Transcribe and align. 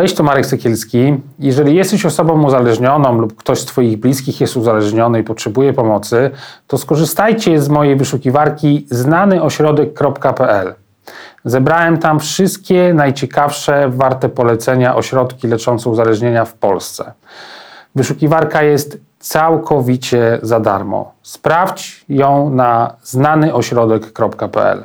Cześć, 0.00 0.14
to 0.14 0.22
Marek 0.22 0.46
Sekielski. 0.46 1.16
Jeżeli 1.38 1.74
jesteś 1.74 2.06
osobą 2.06 2.44
uzależnioną 2.44 3.18
lub 3.18 3.36
ktoś 3.36 3.60
z 3.60 3.64
Twoich 3.64 3.96
bliskich 4.00 4.40
jest 4.40 4.56
uzależniony 4.56 5.20
i 5.20 5.22
potrzebuje 5.22 5.72
pomocy, 5.72 6.30
to 6.66 6.78
skorzystajcie 6.78 7.60
z 7.60 7.68
mojej 7.68 7.96
wyszukiwarki 7.96 8.86
znanyośrodek.pl. 8.90 10.74
Zebrałem 11.44 11.98
tam 11.98 12.20
wszystkie 12.20 12.94
najciekawsze, 12.94 13.88
warte 13.88 14.28
polecenia 14.28 14.96
ośrodki 14.96 15.48
leczące 15.48 15.90
uzależnienia 15.90 16.44
w 16.44 16.54
Polsce. 16.54 17.12
Wyszukiwarka 17.94 18.62
jest 18.62 18.98
całkowicie 19.18 20.38
za 20.42 20.60
darmo. 20.60 21.12
Sprawdź 21.22 22.04
ją 22.08 22.50
na 22.50 22.96
znanyośrodek.pl. 23.02 24.84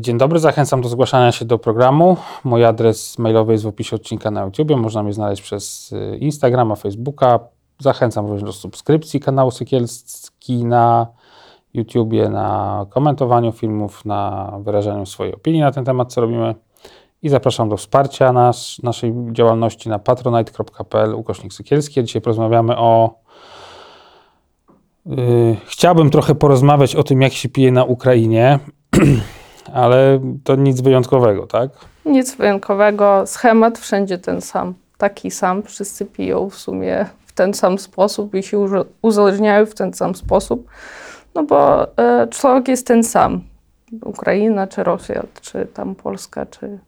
Dzień 0.00 0.18
dobry, 0.18 0.38
zachęcam 0.38 0.80
do 0.80 0.88
zgłaszania 0.88 1.32
się 1.32 1.44
do 1.44 1.58
programu. 1.58 2.16
Mój 2.44 2.64
adres 2.64 3.18
mailowy 3.18 3.52
jest 3.52 3.64
w 3.64 3.66
opisie 3.66 3.96
odcinka 3.96 4.30
na 4.30 4.44
YouTube. 4.44 4.70
Można 4.70 5.02
mnie 5.02 5.12
znaleźć 5.12 5.42
przez 5.42 5.92
y, 5.92 6.18
Instagrama, 6.18 6.76
Facebooka. 6.76 7.38
Zachęcam 7.78 8.26
również 8.26 8.42
do 8.42 8.52
subskrypcji 8.52 9.20
kanału 9.20 9.50
Sykielski 9.50 10.64
na 10.64 11.06
YouTubie, 11.74 12.28
na 12.28 12.86
komentowaniu 12.90 13.52
filmów, 13.52 14.04
na 14.04 14.52
wyrażaniu 14.62 15.06
swojej 15.06 15.34
opinii 15.34 15.60
na 15.60 15.72
ten 15.72 15.84
temat, 15.84 16.12
co 16.12 16.20
robimy. 16.20 16.54
I 17.22 17.28
zapraszam 17.28 17.68
do 17.68 17.76
wsparcia 17.76 18.32
nas, 18.32 18.76
naszej 18.82 19.14
działalności 19.32 19.88
na 19.88 19.98
patronite.pl 19.98 21.14
ukośnik 21.14 21.52
Sykielski. 21.52 22.04
Dzisiaj 22.04 22.22
porozmawiamy 22.22 22.76
o 22.76 23.20
Yy, 25.06 25.56
chciałbym 25.66 26.10
trochę 26.10 26.34
porozmawiać 26.34 26.96
o 26.96 27.02
tym, 27.02 27.22
jak 27.22 27.32
się 27.32 27.48
pije 27.48 27.72
na 27.72 27.84
Ukrainie. 27.84 28.58
ale 29.74 30.20
to 30.44 30.56
nic 30.56 30.80
wyjątkowego, 30.80 31.46
tak? 31.46 31.70
Nic 32.04 32.34
wyjątkowego. 32.34 33.22
Schemat 33.26 33.78
wszędzie 33.78 34.18
ten 34.18 34.40
sam. 34.40 34.74
Taki 34.98 35.30
sam. 35.30 35.62
Wszyscy 35.62 36.06
piją 36.06 36.50
w 36.50 36.54
sumie 36.54 37.06
w 37.26 37.32
ten 37.32 37.54
sam 37.54 37.78
sposób 37.78 38.34
i 38.34 38.42
się 38.42 38.66
uzależniają 39.02 39.66
w 39.66 39.74
ten 39.74 39.92
sam 39.94 40.14
sposób. 40.14 40.66
No 41.34 41.44
bo 41.44 41.86
e, 41.96 42.28
człowiek 42.30 42.68
jest 42.68 42.86
ten 42.86 43.04
sam. 43.04 43.40
Ukraina, 44.04 44.66
czy 44.66 44.84
Rosja, 44.84 45.22
czy 45.40 45.66
tam 45.74 45.94
Polska, 45.94 46.46
czy 46.46 46.78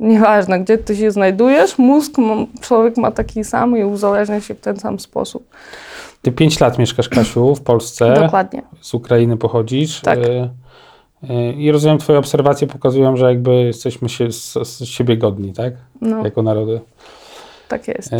nieważne, 0.00 0.60
gdzie 0.60 0.78
ty 0.78 0.96
się 0.96 1.10
znajdujesz, 1.10 1.78
mózg 1.78 2.12
człowiek 2.60 2.96
ma 2.96 3.10
taki 3.10 3.44
sam 3.44 3.78
i 3.78 3.84
uzależnia 3.84 4.40
się 4.40 4.54
w 4.54 4.60
ten 4.60 4.76
sam 4.76 5.00
sposób. 5.00 5.48
Ty 6.22 6.32
pięć 6.32 6.60
lat 6.60 6.78
mieszkasz, 6.78 7.08
Kasiu, 7.08 7.54
w 7.54 7.62
Polsce. 7.62 8.14
Dokładnie. 8.14 8.62
Z 8.80 8.94
Ukrainy 8.94 9.36
pochodzisz. 9.36 10.00
Tak. 10.00 10.18
E, 10.18 10.48
i 11.56 11.72
rozumiem, 11.72 11.98
Twoje 11.98 12.18
obserwacje 12.18 12.66
pokazują, 12.66 13.16
że 13.16 13.26
jakby 13.26 13.54
jesteśmy 13.54 14.08
się 14.08 14.32
z, 14.32 14.52
z 14.52 14.84
siebie 14.84 15.16
godni, 15.16 15.52
tak? 15.52 15.74
No. 16.00 16.24
Jako 16.24 16.42
narody. 16.42 16.80
Tak 17.68 17.88
jest. 17.88 18.10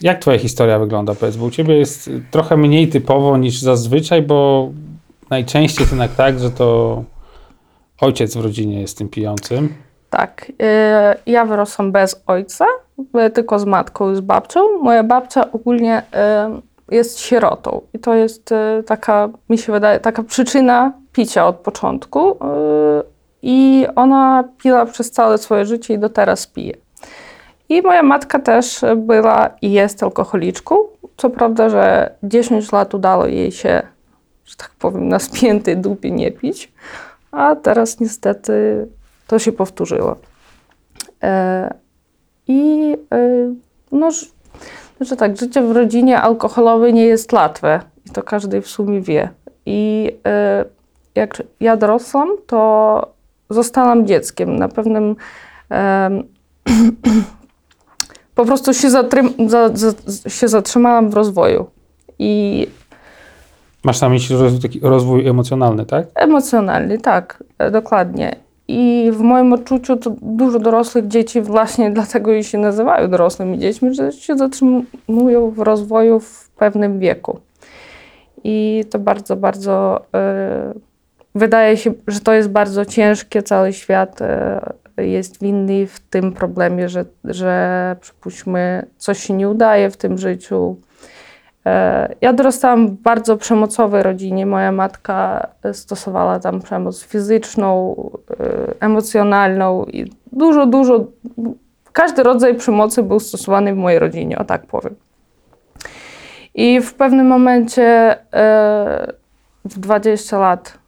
Jak 0.00 0.18
Twoja 0.18 0.38
historia 0.38 0.78
wygląda? 0.78 1.14
Powiedz, 1.14 1.36
bo 1.36 1.44
u 1.44 1.50
Ciebie 1.50 1.76
jest 1.76 2.10
trochę 2.30 2.56
mniej 2.56 2.88
typowo 2.88 3.36
niż 3.36 3.60
zazwyczaj, 3.60 4.22
bo 4.22 4.70
najczęściej 5.30 5.82
jest 5.82 5.92
jednak 5.92 6.14
tak, 6.14 6.38
że 6.38 6.50
to 6.50 7.02
ojciec 8.00 8.36
w 8.36 8.40
rodzinie 8.40 8.80
jest 8.80 8.98
tym 8.98 9.08
pijącym. 9.08 9.74
Tak. 10.10 10.52
E, 10.62 11.16
ja 11.26 11.44
wyrosłam 11.44 11.92
bez 11.92 12.22
ojca, 12.26 12.66
tylko 13.34 13.58
z 13.58 13.64
matką 13.64 14.12
i 14.12 14.16
z 14.16 14.20
babcią. 14.20 14.60
Moja 14.82 15.04
babcia 15.04 15.52
ogólnie 15.52 16.02
jest 16.90 17.20
sierotą. 17.20 17.80
I 17.94 17.98
to 17.98 18.14
jest 18.14 18.52
e, 18.52 18.82
taka, 18.86 19.28
mi 19.48 19.58
się 19.58 19.72
wydaje, 19.72 20.00
taka 20.00 20.22
przyczyna 20.22 20.92
picia 21.12 21.46
od 21.46 21.56
początku. 21.56 22.30
E, 22.30 23.02
I 23.42 23.86
ona 23.96 24.44
piła 24.62 24.86
przez 24.86 25.10
całe 25.10 25.38
swoje 25.38 25.66
życie 25.66 25.94
i 25.94 25.98
do 25.98 26.08
teraz 26.08 26.46
pije. 26.46 26.74
I 27.68 27.82
moja 27.82 28.02
matka 28.02 28.38
też 28.38 28.80
była 28.96 29.50
i 29.62 29.72
jest 29.72 30.02
alkoholiczką. 30.02 30.76
Co 31.16 31.30
prawda, 31.30 31.68
że 31.68 32.14
10 32.22 32.72
lat 32.72 32.94
udało 32.94 33.26
jej 33.26 33.52
się, 33.52 33.82
że 34.44 34.56
tak 34.56 34.70
powiem, 34.78 35.08
na 35.08 35.18
spiętej 35.18 35.76
dupie 35.76 36.10
nie 36.10 36.32
pić, 36.32 36.72
a 37.32 37.56
teraz 37.56 38.00
niestety 38.00 38.86
to 39.26 39.38
się 39.38 39.52
powtórzyło. 39.52 40.16
E, 41.22 41.74
I 42.48 42.96
no, 43.92 44.10
że 45.00 45.16
tak, 45.16 45.36
życie 45.36 45.62
w 45.62 45.70
rodzinie 45.70 46.20
alkoholowej 46.20 46.94
nie 46.94 47.04
jest 47.04 47.32
łatwe 47.32 47.80
i 48.06 48.10
to 48.10 48.22
każdy 48.22 48.62
w 48.62 48.68
sumie 48.68 49.00
wie. 49.00 49.28
I 49.66 50.10
y, 50.62 50.79
jak 51.14 51.42
ja 51.60 51.76
dorosłam, 51.76 52.28
to 52.46 53.12
zostałam 53.50 54.06
dzieckiem. 54.06 54.56
Na 54.56 54.68
pewnym 54.68 55.10
y, 55.10 55.74
po 58.34 58.44
prostu 58.44 58.74
się, 58.74 58.90
zatrym, 58.90 59.32
za, 59.46 59.70
za, 59.74 59.92
się 60.30 60.48
zatrzymałam 60.48 61.10
w 61.10 61.14
rozwoju. 61.14 61.66
I 62.18 62.66
Masz 63.84 64.00
na 64.00 64.08
myśli 64.08 64.36
rozwój, 64.36 64.60
taki 64.60 64.80
rozwój 64.80 65.28
emocjonalny, 65.28 65.86
tak? 65.86 66.06
Emocjonalny, 66.14 66.98
tak, 66.98 67.44
e, 67.58 67.70
dokładnie. 67.70 68.36
I 68.68 69.10
w 69.12 69.20
moim 69.20 69.52
odczuciu 69.52 69.96
to 69.96 70.14
dużo 70.22 70.58
dorosłych 70.58 71.08
dzieci 71.08 71.40
właśnie 71.40 71.90
dlatego 71.96 72.32
i 72.32 72.44
się 72.44 72.58
nazywają 72.58 73.10
dorosłymi 73.10 73.58
dziećmi, 73.58 73.94
że 73.94 74.12
się 74.12 74.36
zatrzymują 74.36 75.50
w 75.50 75.58
rozwoju 75.58 76.20
w 76.20 76.50
pewnym 76.50 76.98
wieku. 76.98 77.40
I 78.44 78.84
to 78.90 78.98
bardzo, 78.98 79.36
bardzo 79.36 80.02
y, 80.76 80.89
wydaje 81.34 81.76
się, 81.76 81.92
że 82.06 82.20
to 82.20 82.32
jest 82.32 82.48
bardzo 82.48 82.84
ciężkie. 82.84 83.42
Cały 83.42 83.72
świat 83.72 84.20
y, 84.98 85.06
jest 85.06 85.42
winny 85.42 85.86
w 85.86 86.00
tym 86.00 86.32
problemie, 86.32 86.88
że, 86.88 87.04
że 87.24 87.96
przypuśćmy, 88.00 88.86
coś 88.96 89.18
się 89.18 89.34
nie 89.34 89.48
udaje 89.48 89.90
w 89.90 89.96
tym 89.96 90.18
życiu, 90.18 90.76
E, 91.66 92.14
ja 92.20 92.32
dorastałam 92.32 92.88
w 92.88 92.90
bardzo 92.90 93.36
przemocowej 93.36 94.02
rodzinie. 94.02 94.46
Moja 94.46 94.72
matka 94.72 95.46
stosowała 95.72 96.38
tam 96.38 96.60
przemoc 96.60 97.04
fizyczną, 97.04 97.96
e, 98.30 98.36
emocjonalną 98.80 99.84
i 99.84 100.12
dużo, 100.32 100.66
dużo. 100.66 101.04
Każdy 101.92 102.22
rodzaj 102.22 102.54
przemocy 102.54 103.02
był 103.02 103.20
stosowany 103.20 103.74
w 103.74 103.76
mojej 103.76 103.98
rodzinie, 103.98 104.38
o 104.38 104.44
tak 104.44 104.66
powiem. 104.66 104.94
I 106.54 106.80
w 106.80 106.94
pewnym 106.94 107.26
momencie, 107.26 108.16
e, 108.34 109.12
w 109.64 109.78
20 109.78 110.38
lat, 110.38 110.78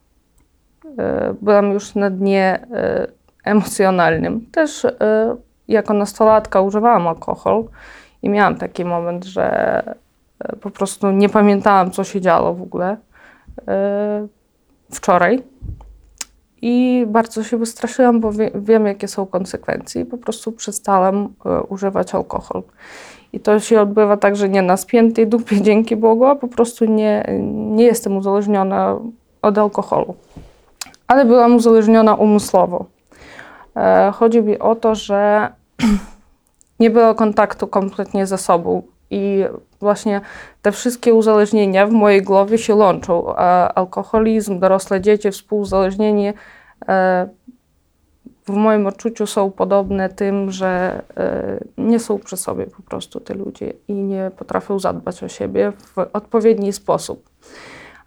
byłam 1.41 1.71
już 1.71 1.95
na 1.95 2.09
dnie 2.09 2.67
emocjonalnym. 3.43 4.45
Też 4.51 4.87
jako 5.67 5.93
nastolatka 5.93 6.61
używałam 6.61 7.07
alkohol 7.07 7.63
i 8.21 8.29
miałam 8.29 8.55
taki 8.55 8.85
moment, 8.85 9.25
że 9.25 9.83
E, 10.43 10.55
po 10.55 10.71
prostu 10.71 11.11
nie 11.11 11.29
pamiętałam, 11.29 11.91
co 11.91 12.03
się 12.03 12.21
działo 12.21 12.53
w 12.53 12.61
ogóle 12.61 12.97
e, 13.67 14.27
wczoraj. 14.91 15.43
I 16.61 17.05
bardzo 17.07 17.43
się 17.43 17.57
wystraszyłam, 17.57 18.19
bo 18.19 18.31
wie, 18.31 18.51
wiem, 18.55 18.85
jakie 18.85 19.07
są 19.07 19.25
konsekwencje, 19.25 20.01
i 20.01 20.05
po 20.05 20.17
prostu 20.17 20.51
przestałam 20.51 21.33
e, 21.45 21.61
używać 21.61 22.15
alkohol. 22.15 22.63
I 23.33 23.39
to 23.39 23.59
się 23.59 23.81
odbywa 23.81 24.17
tak, 24.17 24.35
że 24.35 24.49
nie 24.49 24.61
na 24.61 24.77
spiętej 24.77 25.27
dupie, 25.27 25.61
dzięki 25.61 25.95
Bogu, 25.95 26.25
a 26.25 26.35
po 26.35 26.47
prostu 26.47 26.85
nie, 26.85 27.25
nie 27.49 27.83
jestem 27.83 28.17
uzależniona 28.17 28.99
od 29.41 29.57
alkoholu. 29.57 30.15
Ale 31.07 31.25
byłam 31.25 31.55
uzależniona 31.55 32.15
umysłowo. 32.15 32.85
Chodzi 34.13 34.41
mi 34.41 34.59
o 34.59 34.75
to, 34.75 34.95
że 34.95 35.49
nie 36.79 36.89
było 36.89 37.15
kontaktu 37.15 37.67
kompletnie 37.67 38.25
ze 38.25 38.37
sobą 38.37 38.83
i 39.09 39.45
właśnie 39.79 40.21
te 40.61 40.71
wszystkie 40.71 41.13
uzależnienia 41.13 41.87
w 41.87 41.91
mojej 41.91 42.21
głowie 42.21 42.57
się 42.57 42.75
łączą. 42.75 43.35
Alkoholizm, 43.75 44.59
dorosłe 44.59 45.01
dzieci, 45.01 45.31
współuzależnienie 45.31 46.33
e, 46.87 47.27
w 48.45 48.49
moim 48.49 48.87
odczuciu 48.87 49.27
są 49.27 49.51
podobne 49.51 50.09
tym, 50.09 50.51
że 50.51 51.01
e, 51.17 51.59
nie 51.77 51.99
są 51.99 52.19
przy 52.19 52.37
sobie 52.37 52.67
po 52.67 52.81
prostu 52.81 53.19
te 53.19 53.33
ludzie 53.33 53.73
i 53.87 53.93
nie 53.93 54.31
potrafią 54.37 54.79
zadbać 54.79 55.23
o 55.23 55.27
siebie 55.27 55.71
w 55.71 55.97
odpowiedni 56.13 56.73
sposób. 56.73 57.29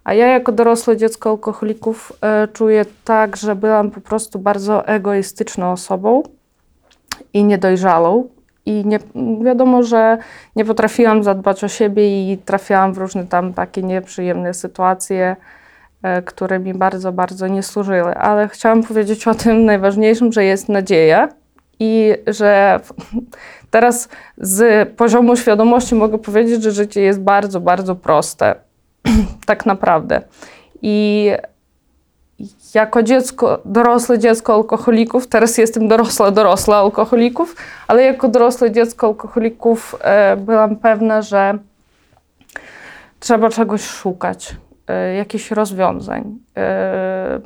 A 0.07 0.13
ja 0.13 0.27
jako 0.27 0.51
dorosłe 0.51 0.97
dziecko 0.97 1.29
alkoholików 1.29 2.13
e, 2.21 2.47
czuję 2.47 2.85
tak, 3.03 3.37
że 3.37 3.55
byłam 3.55 3.91
po 3.91 4.01
prostu 4.01 4.39
bardzo 4.39 4.87
egoistyczną 4.87 5.71
osobą 5.71 6.23
i 7.33 7.43
niedojrzałą. 7.43 8.29
I 8.65 8.85
nie, 8.85 8.99
wiadomo, 9.43 9.83
że 9.83 10.17
nie 10.55 10.65
potrafiłam 10.65 11.23
zadbać 11.23 11.63
o 11.63 11.67
siebie 11.67 12.31
i 12.33 12.37
trafiałam 12.37 12.93
w 12.93 12.97
różne 12.97 13.27
tam 13.27 13.53
takie 13.53 13.83
nieprzyjemne 13.83 14.53
sytuacje, 14.53 15.35
e, 16.03 16.21
które 16.21 16.59
mi 16.59 16.73
bardzo, 16.73 17.11
bardzo 17.11 17.47
nie 17.47 17.63
służyły. 17.63 18.15
Ale 18.15 18.47
chciałam 18.47 18.83
powiedzieć 18.83 19.27
o 19.27 19.33
tym 19.35 19.65
najważniejszym, 19.65 20.31
że 20.31 20.43
jest 20.43 20.69
nadzieja 20.69 21.29
i 21.79 22.13
że 22.27 22.79
teraz 23.71 24.09
z 24.37 24.89
poziomu 24.89 25.35
świadomości 25.35 25.95
mogę 25.95 26.17
powiedzieć, 26.17 26.63
że 26.63 26.71
życie 26.71 27.01
jest 27.01 27.21
bardzo, 27.21 27.61
bardzo 27.61 27.95
proste. 27.95 28.66
tak 29.45 29.65
naprawdę. 29.65 30.21
I 30.81 31.31
jako 32.75 33.03
dziecko, 33.03 33.61
dorosłe 33.65 34.19
dziecko 34.19 34.53
alkoholików, 34.53 35.27
teraz 35.27 35.57
jestem 35.57 35.87
dorosła, 35.87 36.31
dorosła 36.31 36.77
alkoholików, 36.77 37.55
ale 37.87 38.03
jako 38.03 38.27
dorosłe 38.27 38.71
dziecko 38.71 39.07
alkoholików 39.07 39.95
e, 40.01 40.37
byłam 40.37 40.75
pewna, 40.75 41.21
że 41.21 41.57
trzeba 43.19 43.49
czegoś 43.49 43.81
szukać, 43.81 44.55
e, 44.87 45.13
jakichś 45.13 45.51
rozwiązań. 45.51 46.37
E, 46.57 47.39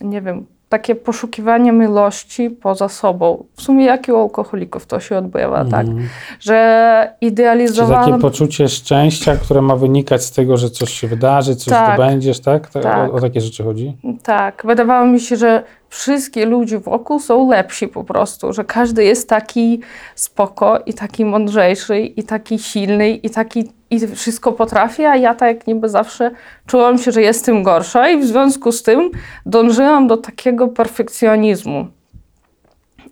nie 0.00 0.22
wiem, 0.22 0.46
takie 0.74 0.94
poszukiwanie 0.94 1.72
miłości 1.72 2.50
poza 2.50 2.88
sobą. 2.88 3.44
W 3.56 3.62
sumie 3.62 3.84
jak 3.84 4.08
i 4.08 4.12
u 4.12 4.16
alkoholików 4.16 4.86
to 4.86 5.00
się 5.00 5.18
odbywa, 5.18 5.64
tak? 5.64 5.86
Że 6.40 7.08
Czy 7.20 7.26
idealizowałam... 7.26 8.04
takie 8.10 8.20
poczucie 8.22 8.68
szczęścia, 8.68 9.36
które 9.36 9.62
ma 9.62 9.76
wynikać 9.76 10.24
z 10.24 10.32
tego, 10.32 10.56
że 10.56 10.70
coś 10.70 10.92
się 10.92 11.08
wydarzy, 11.08 11.56
coś 11.56 11.68
Tak. 11.68 11.94
zdobędziesz, 11.94 12.40
tak? 12.40 12.68
To, 12.68 12.80
Tak. 12.80 13.10
O, 13.10 13.14
o 13.14 13.20
takie 13.20 13.40
rzeczy 13.40 13.64
chodzi? 13.64 13.96
Tak, 14.22 14.62
wydawało 14.66 15.06
mi 15.06 15.20
się, 15.20 15.36
że 15.36 15.62
wszystkie 15.88 16.46
ludzie 16.46 16.78
wokół 16.78 17.20
są 17.20 17.50
lepsi 17.50 17.88
po 17.88 18.04
prostu, 18.04 18.52
że 18.52 18.64
każdy 18.64 19.04
jest 19.04 19.28
taki 19.28 19.80
spoko 20.14 20.78
i 20.86 20.94
taki 20.94 21.24
mądrzejszy 21.24 22.00
i 22.00 22.22
taki 22.22 22.58
silny 22.58 23.10
i 23.10 23.30
taki 23.30 23.68
i 23.94 24.06
wszystko 24.08 24.52
potrafi, 24.52 25.04
a 25.04 25.16
ja 25.16 25.34
tak 25.34 25.66
niby 25.66 25.88
zawsze 25.88 26.30
czułam 26.66 26.98
się, 26.98 27.12
że 27.12 27.22
jestem 27.22 27.62
gorsza 27.62 28.08
i 28.08 28.20
w 28.20 28.24
związku 28.24 28.72
z 28.72 28.82
tym 28.82 29.10
dążyłam 29.46 30.06
do 30.06 30.16
takiego 30.16 30.68
perfekcjonizmu. 30.68 31.86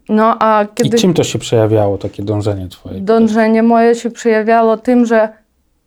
No 0.09 0.37
a 0.41 0.65
kiedy 0.75 0.97
I 0.97 1.01
czym 1.01 1.15
to 1.15 1.25
się 1.25 1.39
przejawiało, 1.39 1.99
takie 1.99 2.23
dążenie 2.23 2.69
twoje? 2.69 3.01
dążenie 3.01 3.63
moje 3.63 3.95
się 3.95 4.11
przejawiało 4.11 4.77
tym, 4.77 5.07
że 5.07 5.29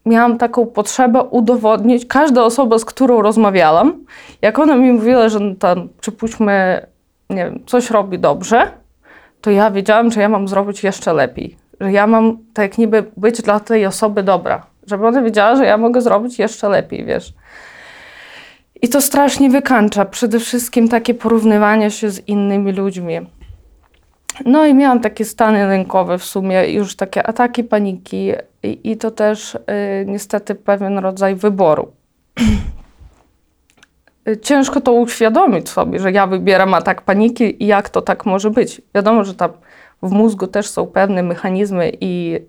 miałam 0.06 0.38
taką 0.38 0.66
potrzebę 0.66 1.24
udowodnić, 1.24 2.06
każda 2.06 2.44
osoba, 2.44 2.80
z 2.80 2.86
którą 2.86 3.22
rozmawiałam, 3.22 4.06
jak 4.42 4.60
ona 4.60 4.76
mi 4.76 4.92
mówiła, 4.92 5.30
że 5.30 5.56
tam, 5.60 5.90
przypuśćmy, 6.02 6.86
nie 7.30 7.46
wiem, 7.46 7.60
coś 7.66 7.92
robi 7.92 8.20
dobrze, 8.20 8.72
to 9.42 9.52
ja 9.52 9.72
wiedziałam, 9.72 10.12
że 10.12 10.22
ja 10.22 10.30
mam 10.30 10.48
zrobić 10.48 10.84
jeszcze 10.84 11.14
lepiej. 11.14 11.58
Że 11.80 11.92
ja 11.92 12.08
mam 12.08 12.38
tak 12.54 12.78
niby 12.78 13.04
być 13.18 13.42
dla 13.42 13.60
tej 13.60 13.86
osoby 13.86 14.24
dobra. 14.24 14.66
Żeby 14.88 15.08
ona 15.08 15.22
wiedziała, 15.22 15.56
że 15.56 15.66
ja 15.66 15.78
mogę 15.78 16.02
zrobić 16.02 16.40
jeszcze 16.40 16.70
lepiej, 16.70 17.06
wiesz. 17.06 17.34
I 18.82 18.90
to 18.90 19.02
strasznie 19.02 19.50
wykańcza. 19.50 20.06
Przede 20.06 20.40
wszystkim 20.40 20.90
takie 20.90 21.14
porównywanie 21.14 21.92
się 21.92 22.10
z 22.10 22.28
innymi 22.28 22.72
ludźmi. 22.72 23.20
No 24.46 24.66
i 24.66 24.74
miałam 24.74 25.00
takie 25.00 25.26
stany 25.26 25.68
lękowe 25.68 26.18
w 26.18 26.24
sumie, 26.26 26.70
już 26.70 26.96
takie 26.96 27.28
ataki 27.28 27.64
paniki 27.64 28.32
i, 28.64 28.92
i 28.92 28.98
to 28.98 29.12
też 29.12 29.56
y, 29.56 29.60
niestety 30.08 30.56
pewien 30.56 30.98
rodzaj 30.98 31.36
wyboru. 31.36 31.92
Y, 34.30 34.38
Ciężko 34.38 34.82
to 34.82 34.94
uświadomić 34.94 35.70
sobie, 35.70 36.00
że 36.00 36.12
ja 36.12 36.28
wybieram 36.28 36.74
atak 36.74 37.02
paniki 37.02 37.64
i 37.64 37.68
jak 37.68 37.90
to 37.90 38.02
tak 38.02 38.26
może 38.26 38.50
być. 38.50 38.82
Wiadomo, 38.96 39.24
że 39.24 39.34
tam 39.34 39.52
w 40.04 40.12
mózgu 40.12 40.48
też 40.48 40.68
są 40.68 40.88
pewne 40.88 41.24
mechanizmy 41.24 41.92
i 42.02 42.40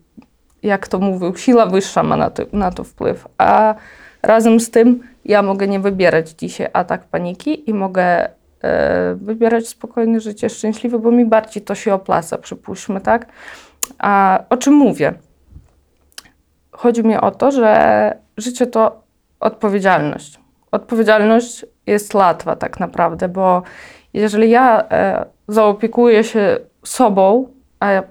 jak 0.66 0.88
to 0.88 0.98
mówił, 0.98 1.36
siła 1.36 1.66
wyższa 1.66 2.02
ma 2.02 2.16
na 2.16 2.30
to, 2.30 2.42
na 2.52 2.70
to 2.70 2.84
wpływ. 2.84 3.28
A 3.38 3.74
razem 4.22 4.60
z 4.60 4.70
tym 4.70 5.02
ja 5.24 5.42
mogę 5.42 5.68
nie 5.68 5.80
wybierać 5.80 6.30
dzisiaj 6.30 6.68
atak 6.72 7.04
paniki 7.04 7.70
i 7.70 7.74
mogę 7.74 8.28
e, 8.62 9.14
wybierać 9.14 9.68
spokojne 9.68 10.20
życie, 10.20 10.50
szczęśliwe, 10.50 10.98
bo 10.98 11.10
mi 11.10 11.24
bardziej 11.24 11.62
to 11.62 11.74
się 11.74 11.94
opłaca, 11.94 12.38
przypuśćmy, 12.38 13.00
tak? 13.00 13.26
A 13.98 14.44
o 14.50 14.56
czym 14.56 14.74
mówię? 14.74 15.12
Chodzi 16.70 17.04
mi 17.04 17.16
o 17.16 17.30
to, 17.30 17.50
że 17.50 18.16
życie 18.36 18.66
to 18.66 19.02
odpowiedzialność. 19.40 20.40
Odpowiedzialność 20.72 21.66
jest 21.86 22.14
łatwa 22.14 22.56
tak 22.56 22.80
naprawdę, 22.80 23.28
bo 23.28 23.62
jeżeli 24.12 24.50
ja 24.50 24.88
e, 24.90 25.26
zaopiekuję 25.48 26.24
się 26.24 26.58
sobą, 26.84 27.48
a 27.80 28.02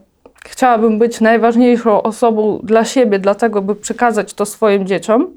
chciałabym 0.50 1.00
być 1.00 1.22
najważniejszą 1.22 2.02
osobą 2.02 2.60
dla 2.64 2.86
siebie, 2.86 3.20
dlatego 3.20 3.62
by 3.62 3.76
przekazać 3.76 4.34
to 4.34 4.46
swoim 4.46 4.88
dzieciom, 4.88 5.28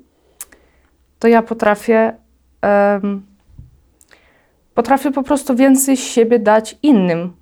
to 1.18 1.28
ja 1.28 1.42
potrafię, 1.42 2.12
em, 2.62 3.22
potrafię 4.74 5.10
po 5.10 5.22
prostu 5.22 5.56
więcej 5.56 5.96
siebie 5.96 6.38
dać 6.38 6.76
innym. 6.82 7.32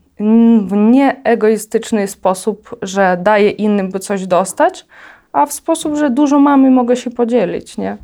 W 0.66 0.72
nieegoistyczny 0.72 2.08
sposób, 2.08 2.76
że 2.82 3.18
daję 3.22 3.50
innym, 3.50 3.90
by 3.90 3.98
coś 3.98 4.26
dostać, 4.26 4.86
a 5.32 5.46
w 5.46 5.52
sposób, 5.52 5.96
że 5.96 6.10
dużo 6.10 6.38
mamy, 6.38 6.70
mogę 6.70 6.96
się 6.96 7.10
podzielić, 7.10 7.78
nie? 7.78 7.96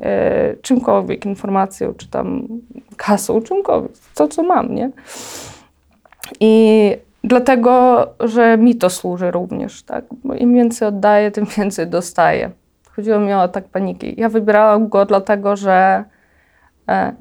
E, 0.00 0.54
czymkolwiek, 0.62 1.26
informacją, 1.26 1.94
czy 1.94 2.08
tam 2.08 2.48
kasą, 2.96 3.42
czymkolwiek, 3.42 3.92
to 4.14 4.28
co 4.28 4.42
mam, 4.42 4.74
nie? 4.74 4.90
I 6.40 6.96
dlatego, 7.26 8.06
że 8.20 8.58
mi 8.58 8.76
to 8.76 8.90
służy 8.90 9.30
również, 9.30 9.82
tak? 9.82 10.04
Bo 10.24 10.34
im 10.34 10.54
więcej 10.54 10.88
oddaję, 10.88 11.30
tym 11.30 11.46
więcej 11.58 11.86
dostaję. 11.86 12.50
Chodziło 12.90 13.18
mi 13.18 13.32
o 13.32 13.42
atak 13.42 13.68
paniki. 13.68 14.14
Ja 14.20 14.28
wybierałam 14.28 14.88
go 14.88 15.06
dlatego, 15.06 15.56
że 15.56 16.04
e, 16.88 17.12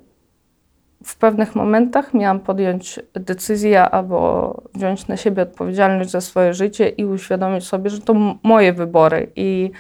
w 1.04 1.18
pewnych 1.18 1.56
momentach 1.56 2.14
miałam 2.14 2.40
podjąć 2.40 3.00
decyzję 3.14 3.82
albo 3.82 4.54
wziąć 4.74 5.08
na 5.08 5.18
siebie 5.18 5.44
odpowiedzialność 5.44 6.10
za 6.10 6.22
swoje 6.22 6.54
życie 6.54 6.90
i 6.90 7.06
uświadomić 7.06 7.68
sobie, 7.68 7.90
że 7.90 8.02
to 8.02 8.14
moje 8.44 8.74
wybory. 8.74 9.32
I 9.36 9.72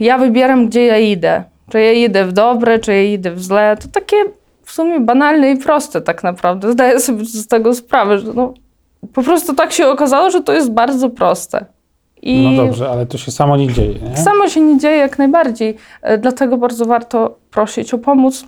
ja 0.00 0.18
wybieram, 0.18 0.66
gdzie 0.66 0.86
ja 0.86 0.98
idę. 0.98 1.44
Czy 1.70 1.80
ja 1.80 1.92
idę 1.92 2.24
w 2.24 2.32
dobre, 2.32 2.78
czy 2.78 2.92
ja 2.92 3.02
idę 3.02 3.30
w 3.30 3.42
złe. 3.42 3.76
To 3.80 3.88
takie 3.88 4.16
w 4.64 4.72
sumie 4.72 5.00
banalne 5.00 5.50
i 5.50 5.56
proste 5.56 6.00
tak 6.00 6.22
naprawdę. 6.22 6.72
Zdaję 6.72 7.00
sobie 7.00 7.24
z 7.24 7.46
tego 7.46 7.74
sprawę, 7.74 8.18
że 8.18 8.32
no, 8.34 8.54
po 9.12 9.22
prostu 9.22 9.54
tak 9.54 9.72
się 9.72 9.88
okazało, 9.88 10.30
że 10.30 10.42
to 10.42 10.52
jest 10.52 10.70
bardzo 10.70 11.10
proste. 11.10 11.64
I 12.22 12.56
No 12.56 12.64
dobrze, 12.64 12.90
ale 12.90 13.06
to 13.06 13.18
się 13.18 13.30
samo 13.30 13.56
nie 13.56 13.72
dzieje, 13.72 13.94
nie? 13.98 14.16
Samo 14.16 14.48
się 14.48 14.60
nie 14.60 14.78
dzieje 14.78 14.96
jak 14.96 15.18
najbardziej, 15.18 15.76
e, 16.02 16.18
dlatego 16.18 16.56
bardzo 16.56 16.84
warto 16.86 17.38
prosić 17.50 17.94
o 17.94 17.98
pomoc. 17.98 18.44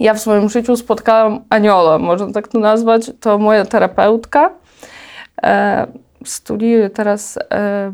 Ja 0.00 0.14
w 0.14 0.18
swoim 0.18 0.48
życiu 0.48 0.76
spotkałam 0.76 1.40
Aniola, 1.50 1.98
można 1.98 2.32
tak 2.32 2.48
to 2.48 2.58
nazwać. 2.58 3.10
To 3.20 3.38
moja 3.38 3.64
terapeutka. 3.64 4.50
E, 5.42 5.86
studiuję 6.24 6.90
teraz 6.90 7.36
e, 7.36 7.42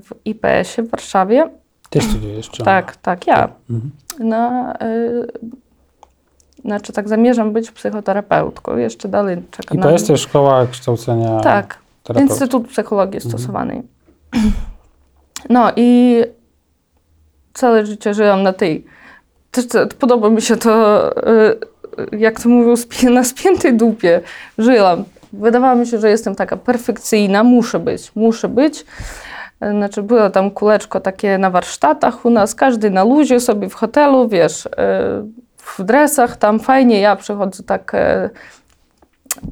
w 0.04 0.14
IPS-ie 0.24 0.88
w 0.88 0.90
Warszawie. 0.90 1.48
Ty 1.90 2.00
studiujesz, 2.00 2.50
czy? 2.50 2.62
Tak, 2.62 2.96
tak, 2.96 3.26
ja. 3.26 3.48
Mhm. 3.70 3.90
Na, 4.18 4.72
e, 4.72 4.86
znaczy 6.64 6.92
tak 6.92 7.08
zamierzam 7.08 7.52
być 7.52 7.70
psychoterapeutką. 7.70 8.76
Jeszcze 8.76 9.08
dalej 9.08 9.42
czekam 9.50 9.78
I 9.78 9.80
to 9.80 9.90
jest 9.90 10.06
też 10.06 10.20
szkoła 10.20 10.66
kształcenia 10.66 11.40
Tak, 11.40 11.78
terapeuty. 12.02 12.32
Instytut 12.32 12.68
Psychologii 12.68 13.20
Stosowanej. 13.20 13.82
No 15.48 15.72
i 15.76 16.20
całe 17.54 17.86
życie 17.86 18.14
żyłam 18.14 18.42
na 18.42 18.52
tej. 18.52 18.84
Też 19.50 19.64
podoba 19.98 20.30
mi 20.30 20.42
się 20.42 20.56
to, 20.56 21.10
y, 22.12 22.16
jak 22.18 22.40
to 22.40 22.48
mówią, 22.48 22.74
na 23.10 23.24
spiętej 23.24 23.76
dupie 23.76 24.20
żyłam. 24.58 25.04
Wydawało 25.32 25.76
mi 25.76 25.86
się, 25.86 25.98
że 25.98 26.10
jestem 26.10 26.34
taka 26.34 26.56
perfekcyjna, 26.56 27.44
muszę 27.44 27.78
być, 27.78 28.12
muszę 28.14 28.48
być. 28.48 28.84
Znaczy, 29.60 30.02
było 30.02 30.30
tam 30.30 30.50
kuleczko 30.50 31.00
takie 31.00 31.38
na 31.38 31.50
warsztatach 31.50 32.24
u 32.24 32.30
nas, 32.30 32.54
każdy 32.54 32.90
na 32.90 33.04
luzie 33.04 33.40
sobie 33.40 33.68
w 33.68 33.74
hotelu, 33.74 34.28
wiesz, 34.28 34.66
y, 34.66 34.70
w 35.76 35.82
dresach, 35.82 36.36
tam 36.36 36.60
fajnie, 36.60 37.00
ja 37.00 37.16
przychodzę 37.16 37.62
tak 37.62 37.94
y, 37.94 38.30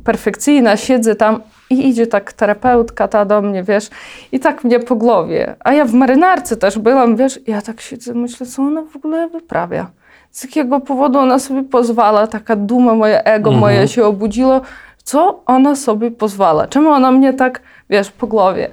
perfekcyjna, 0.04 0.76
siedzę 0.76 1.14
tam 1.14 1.40
i 1.70 1.88
idzie 1.88 2.06
tak 2.06 2.32
terapeutka 2.32 3.08
ta 3.08 3.24
do 3.24 3.42
mnie, 3.42 3.62
wiesz, 3.62 3.90
i 4.32 4.40
tak 4.40 4.64
mnie 4.64 4.80
po 4.80 4.96
głowie. 4.96 5.54
A 5.60 5.72
ja 5.72 5.84
w 5.84 5.92
marynarce 5.92 6.56
też 6.56 6.78
byłam, 6.78 7.16
wiesz, 7.16 7.40
ja 7.46 7.62
tak 7.62 7.80
siedzę, 7.80 8.14
myślę, 8.14 8.46
co 8.46 8.62
ona 8.62 8.82
w 8.82 8.96
ogóle 8.96 9.28
wyprawia. 9.28 9.90
Z 10.30 10.44
jakiego 10.44 10.80
powodu 10.80 11.18
ona 11.18 11.38
sobie 11.38 11.62
pozwala, 11.62 12.26
taka 12.26 12.56
duma, 12.56 12.94
moje 12.94 13.24
ego 13.24 13.50
Mhm. 13.50 13.60
moje 13.60 13.88
się 13.88 14.04
obudziło, 14.04 14.60
co 15.04 15.40
ona 15.46 15.76
sobie 15.76 16.10
pozwala, 16.10 16.66
czemu 16.66 16.90
ona 16.90 17.10
mnie 17.12 17.32
tak, 17.32 17.60
wiesz, 17.90 18.10
po 18.10 18.26
głowie 18.26 18.70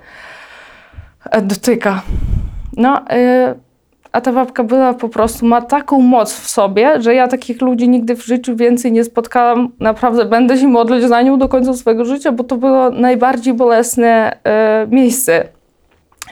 e, 1.32 1.42
dotyka. 1.42 2.02
No, 2.78 3.02
e, 3.10 3.56
a 4.14 4.22
ta 4.22 4.32
babka 4.32 4.64
była 4.64 4.94
po 4.94 5.10
prostu, 5.10 5.46
ma 5.46 5.62
taką 5.62 6.00
moc 6.00 6.34
w 6.34 6.50
sobie, 6.50 7.02
że 7.02 7.16
ja 7.16 7.28
takich 7.28 7.62
ludzi 7.62 7.90
nigdy 7.90 8.16
w 8.16 8.26
życiu 8.26 8.56
więcej 8.56 8.92
nie 8.92 9.04
spotkałam. 9.04 9.70
Naprawdę 9.80 10.26
będę 10.26 10.58
się 10.58 10.68
modlić 10.68 11.04
za 11.04 11.22
nią 11.22 11.38
do 11.38 11.50
końca 11.50 11.74
swojego 11.74 12.06
życia, 12.06 12.32
bo 12.32 12.44
to 12.44 12.58
było 12.58 12.90
najbardziej 12.90 13.54
bolesne 13.54 14.38
e, 14.44 14.88
miejsce. 14.90 15.48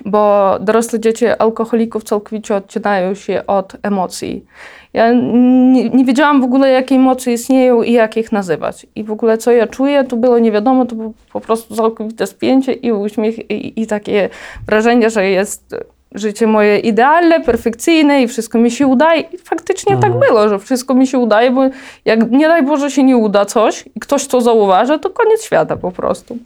Bo 0.06 0.52
dorosłe 0.60 1.00
dzieci 1.00 1.26
alkoholików 1.28 2.04
całkowicie 2.04 2.56
odcinają 2.56 3.14
się 3.14 3.44
od 3.48 3.78
emocji. 3.84 4.46
Ja 4.94 5.14
nie, 5.14 5.90
nie 5.90 6.06
wiedziałam 6.06 6.42
w 6.42 6.44
ogóle, 6.44 6.70
jakie 6.70 6.96
emocje 6.96 7.34
istnieją 7.34 7.82
i 7.82 7.92
jak 7.92 8.18
ich 8.18 8.32
nazywać. 8.32 8.88
I 8.96 9.04
w 9.04 9.12
ogóle 9.12 9.38
co 9.38 9.52
ja 9.52 9.68
czuję, 9.68 10.04
to 10.04 10.16
było 10.16 10.40
nie 10.40 10.52
wiadomo, 10.52 10.86
to 10.86 10.96
było 10.96 11.14
po 11.34 11.42
prostu 11.42 11.76
całkowite 11.76 12.28
spięcie 12.28 12.74
i 12.74 12.92
uśmiech 12.92 13.52
i, 13.52 13.82
i 13.82 13.88
takie 13.88 14.30
wrażenie, 14.68 15.10
że 15.10 15.30
jest 15.30 15.76
życie 16.12 16.48
moje 16.48 16.80
idealne, 16.80 17.42
perfekcyjne 17.42 18.22
i 18.22 18.28
wszystko 18.28 18.60
mi 18.60 18.72
się 18.72 18.88
udaje. 18.88 19.22
I 19.22 19.38
faktycznie 19.38 19.98
tak 19.98 20.20
było, 20.20 20.50
że 20.50 20.60
wszystko 20.60 20.94
mi 20.94 21.08
się 21.08 21.18
udaje, 21.18 21.52
bo 21.52 21.62
jak 22.06 22.32
nie 22.32 22.48
daj 22.48 22.64
Boże 22.64 22.92
się 22.92 23.04
nie 23.04 23.18
uda 23.18 23.46
coś 23.46 23.86
i 23.96 24.00
ktoś 24.00 24.28
to 24.28 24.42
zauważy, 24.42 25.00
to 25.00 25.10
koniec 25.10 25.44
świata 25.44 25.78
po 25.78 25.92
prostu. 25.92 26.38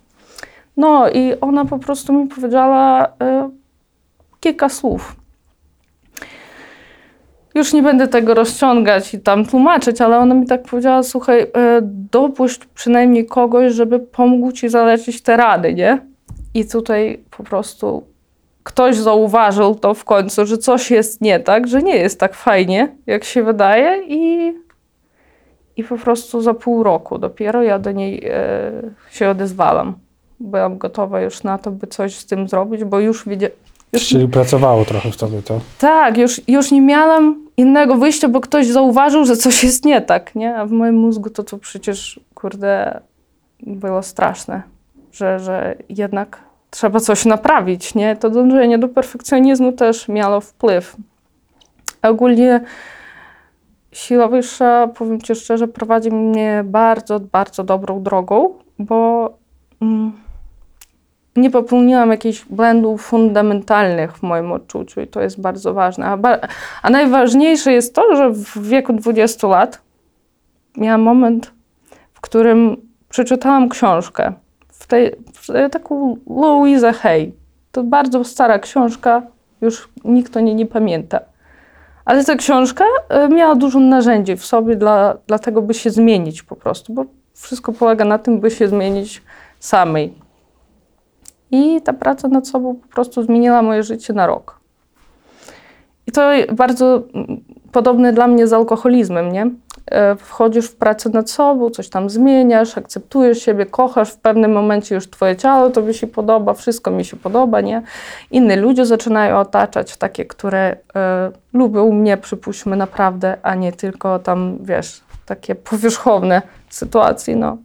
No 0.78 1.10
i 1.10 1.34
ona 1.42 1.66
po 1.66 1.80
prostu 1.80 2.14
mi 2.14 2.28
powiedziała 2.28 3.08
e, 3.22 3.50
kilka 4.40 4.70
słów. 4.70 5.16
Już 7.56 7.74
nie 7.74 7.84
będę 7.84 8.08
tego 8.08 8.34
rozciągać 8.34 9.14
i 9.14 9.20
tam 9.20 9.46
tłumaczyć, 9.46 10.02
ale 10.02 10.18
ona 10.18 10.36
mi 10.36 10.46
tak 10.46 10.64
powiedziała, 10.64 11.04
słuchaj, 11.04 11.42
e, 11.42 11.48
dopuść 12.12 12.60
przynajmniej 12.66 13.26
kogoś, 13.26 13.74
żeby 13.74 14.00
pomógł 14.00 14.52
ci 14.52 14.70
zaleczyć 14.70 15.22
te 15.22 15.38
rady, 15.38 15.74
nie? 15.74 16.00
I 16.54 16.66
tutaj 16.68 17.20
po 17.38 17.44
prostu 17.44 18.04
ktoś 18.66 18.98
zauważył 18.98 19.76
to 19.76 19.94
w 19.94 20.04
końcu, 20.04 20.46
że 20.46 20.58
coś 20.58 20.92
jest 20.92 21.22
nie 21.22 21.40
tak, 21.40 21.68
że 21.68 21.82
nie 21.82 21.96
jest 21.96 22.20
tak 22.20 22.34
fajnie, 22.36 22.96
jak 23.08 23.24
się 23.24 23.44
wydaje 23.44 24.04
i, 24.08 24.54
i 25.78 25.84
po 25.84 25.98
prostu 25.98 26.42
za 26.42 26.54
pół 26.54 26.84
roku 26.84 27.18
dopiero 27.18 27.64
ja 27.64 27.80
do 27.80 27.92
niej 27.92 28.26
e, 28.26 28.72
się 29.12 29.30
odezwałam. 29.30 29.94
Byłam 30.40 30.78
gotowa 30.78 31.22
już 31.22 31.44
na 31.44 31.58
to, 31.58 31.72
by 31.72 31.88
coś 31.88 32.16
z 32.16 32.26
tym 32.26 32.48
zrobić, 32.48 32.84
bo 32.84 33.00
już 33.00 33.28
wiedziałam, 33.28 33.56
Czyli 33.96 34.28
pracowało 34.28 34.86
trochę 34.86 35.12
wtedy 35.12 35.42
to. 35.42 35.60
tak, 35.80 36.18
już, 36.18 36.42
już 36.48 36.72
nie 36.72 36.82
miałam 36.82 37.48
innego 37.58 37.96
wyjścia, 37.96 38.28
bo 38.30 38.42
ktoś 38.42 38.68
zauważył, 38.68 39.26
że 39.26 39.36
coś 39.38 39.64
jest 39.64 39.86
nie 39.86 40.02
tak, 40.02 40.36
nie? 40.36 40.56
A 40.56 40.66
w 40.66 40.72
moim 40.72 40.96
mózgu 40.96 41.30
to, 41.30 41.44
to 41.44 41.58
przecież, 41.58 42.20
kurde, 42.34 43.02
było 43.60 44.04
straszne, 44.04 44.64
że, 45.12 45.40
że 45.40 45.76
jednak 45.90 46.40
trzeba 46.70 47.00
coś 47.00 47.26
naprawić, 47.26 47.96
nie? 47.96 48.16
To 48.16 48.30
dążenie 48.30 48.78
do 48.78 48.88
perfekcjonizmu 48.88 49.72
też 49.72 50.08
miało 50.08 50.42
wpływ. 50.42 50.96
Ogólnie 52.02 52.62
siła 53.92 54.28
wyższa, 54.28 54.88
powiem 54.88 55.22
Ci 55.22 55.36
szczerze, 55.36 55.68
prowadzi 55.68 56.12
mnie 56.12 56.64
bardzo, 56.66 57.20
bardzo 57.20 57.64
dobrą 57.64 58.04
drogą, 58.04 58.54
bo... 58.80 59.30
Mm, 59.82 60.26
nie 61.36 61.50
popełniłam 61.50 62.12
jakichś 62.12 62.46
błędów 62.46 63.02
fundamentalnych 63.02 64.18
w 64.18 64.24
moim 64.24 64.52
odczuciu 64.52 65.02
i 65.02 65.08
to 65.08 65.22
jest 65.22 65.42
bardzo 65.42 65.74
ważne. 65.74 66.06
A, 66.06 66.18
a 66.82 66.90
najważniejsze 66.90 67.74
jest 67.74 67.96
to, 67.96 68.16
że 68.16 68.30
w 68.30 68.68
wieku 68.68 68.94
20 68.94 69.48
lat 69.48 69.82
miałam 70.78 71.02
moment, 71.02 71.52
w 72.14 72.22
którym 72.22 72.78
przeczytałam 73.10 73.70
książkę. 73.70 74.34
W 74.68 74.88
tej, 74.88 75.12
taką 75.72 76.18
Louisa 76.28 76.94
Hay. 76.94 77.34
To 77.72 77.84
bardzo 77.84 78.24
stara 78.24 78.60
książka, 78.60 79.22
już 79.62 79.90
nikt 80.06 80.38
o 80.38 80.40
niej 80.40 80.56
nie 80.56 80.66
pamięta. 80.66 81.20
Ale 82.06 82.24
ta 82.24 82.36
książka 82.36 82.86
e, 83.10 83.30
miała 83.30 83.56
dużo 83.56 83.80
narzędzi 83.80 84.36
w 84.36 84.46
sobie 84.46 84.76
dla, 84.76 85.18
dla 85.28 85.40
tego, 85.40 85.62
by 85.62 85.74
się 85.74 85.90
zmienić 85.90 86.44
po 86.44 86.56
prostu, 86.56 86.94
bo 86.94 87.06
wszystko 87.34 87.74
polega 87.74 88.06
na 88.06 88.18
tym, 88.20 88.40
by 88.40 88.52
się 88.52 88.68
zmienić 88.68 89.24
samej. 89.60 90.14
I 91.52 91.82
ta 91.82 91.94
praca 91.94 92.28
nad 92.28 92.48
sobą 92.48 92.76
po 92.76 92.88
prostu 92.88 93.24
zmieniła 93.24 93.62
moje 93.62 93.84
życie 93.84 94.14
na 94.14 94.28
rok. 94.28 94.60
I 96.08 96.12
to 96.12 96.32
bardzo 96.54 97.04
podobne 97.72 98.14
dla 98.14 98.28
mnie 98.28 98.48
z 98.48 98.54
alkoholizmem, 98.54 99.32
nie? 99.32 99.52
E, 99.92 100.16
wchodzisz 100.16 100.68
w 100.68 100.76
pracę 100.76 101.10
nad 101.10 101.30
sobą, 101.30 101.70
coś 101.70 101.90
tam 101.90 102.10
zmieniasz, 102.10 102.78
akceptujesz 102.78 103.42
siebie, 103.42 103.66
kochasz, 103.66 104.12
w 104.12 104.18
pewnym 104.18 104.52
momencie 104.52 104.96
już 104.96 105.10
twoje 105.10 105.36
ciało 105.36 105.70
tobie 105.70 105.94
się 105.94 106.08
podoba, 106.08 106.54
wszystko 106.54 106.92
mi 106.92 107.06
się 107.06 107.18
podoba, 107.18 107.62
nie? 107.62 107.82
Inni 108.32 108.56
ludzie 108.56 108.86
zaczynają 108.86 109.40
otaczać, 109.40 109.98
takie, 109.98 110.26
które 110.26 110.78
e, 110.96 111.32
lubią 111.54 111.92
mnie, 111.92 112.18
przypuśćmy, 112.18 112.76
naprawdę, 112.76 113.38
a 113.44 113.56
nie 113.56 113.72
tylko 113.72 114.20
tam, 114.20 114.58
wiesz, 114.62 115.02
takie 115.26 115.56
powierzchowne 115.56 116.42
sytuacje, 116.70 117.36
no. 117.36 117.58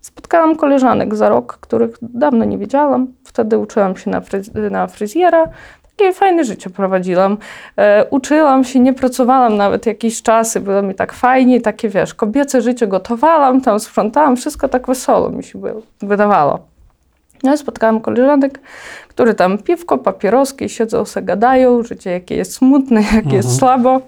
Spotkałam 0.00 0.56
koleżanek 0.56 1.14
za 1.14 1.28
rok, 1.28 1.58
których 1.60 1.96
dawno 2.02 2.44
nie 2.44 2.58
widziałam. 2.58 3.06
Wtedy 3.24 3.58
uczyłam 3.58 3.96
się 3.96 4.10
na, 4.10 4.20
fryz- 4.20 4.70
na 4.70 4.86
fryzjera. 4.86 5.48
Takie 5.96 6.12
fajne 6.12 6.44
życie 6.44 6.70
prowadziłam. 6.70 7.38
E, 7.76 8.06
uczyłam 8.10 8.64
się, 8.64 8.80
nie 8.80 8.92
pracowałam 8.94 9.56
nawet 9.56 9.86
jakieś 9.86 10.22
czasy. 10.22 10.60
Było 10.60 10.82
mi 10.82 10.94
tak 10.94 11.12
fajnie, 11.12 11.60
takie 11.60 11.88
wiesz, 11.88 12.14
kobiece 12.14 12.60
życie 12.62 12.86
gotowałam, 12.86 13.60
tam 13.60 13.80
sprzątałam, 13.80 14.36
wszystko 14.36 14.68
tak 14.68 14.86
wesoło 14.86 15.30
mi 15.30 15.44
się 15.44 15.58
było, 15.58 15.82
wydawało. 16.02 16.58
No, 17.42 17.56
spotkałam 17.56 18.00
koleżanek, 18.00 18.60
które 19.08 19.34
tam 19.34 19.58
piwko, 19.58 19.98
papieroski, 19.98 20.68
siedzą 20.68 21.04
se 21.04 21.22
gadają, 21.22 21.82
życie 21.82 22.10
jakie 22.10 22.36
jest 22.36 22.52
smutne, 22.54 23.00
jakie 23.14 23.16
Mhm. 23.16 23.36
jest 23.36 23.58
słabo. 23.58 24.00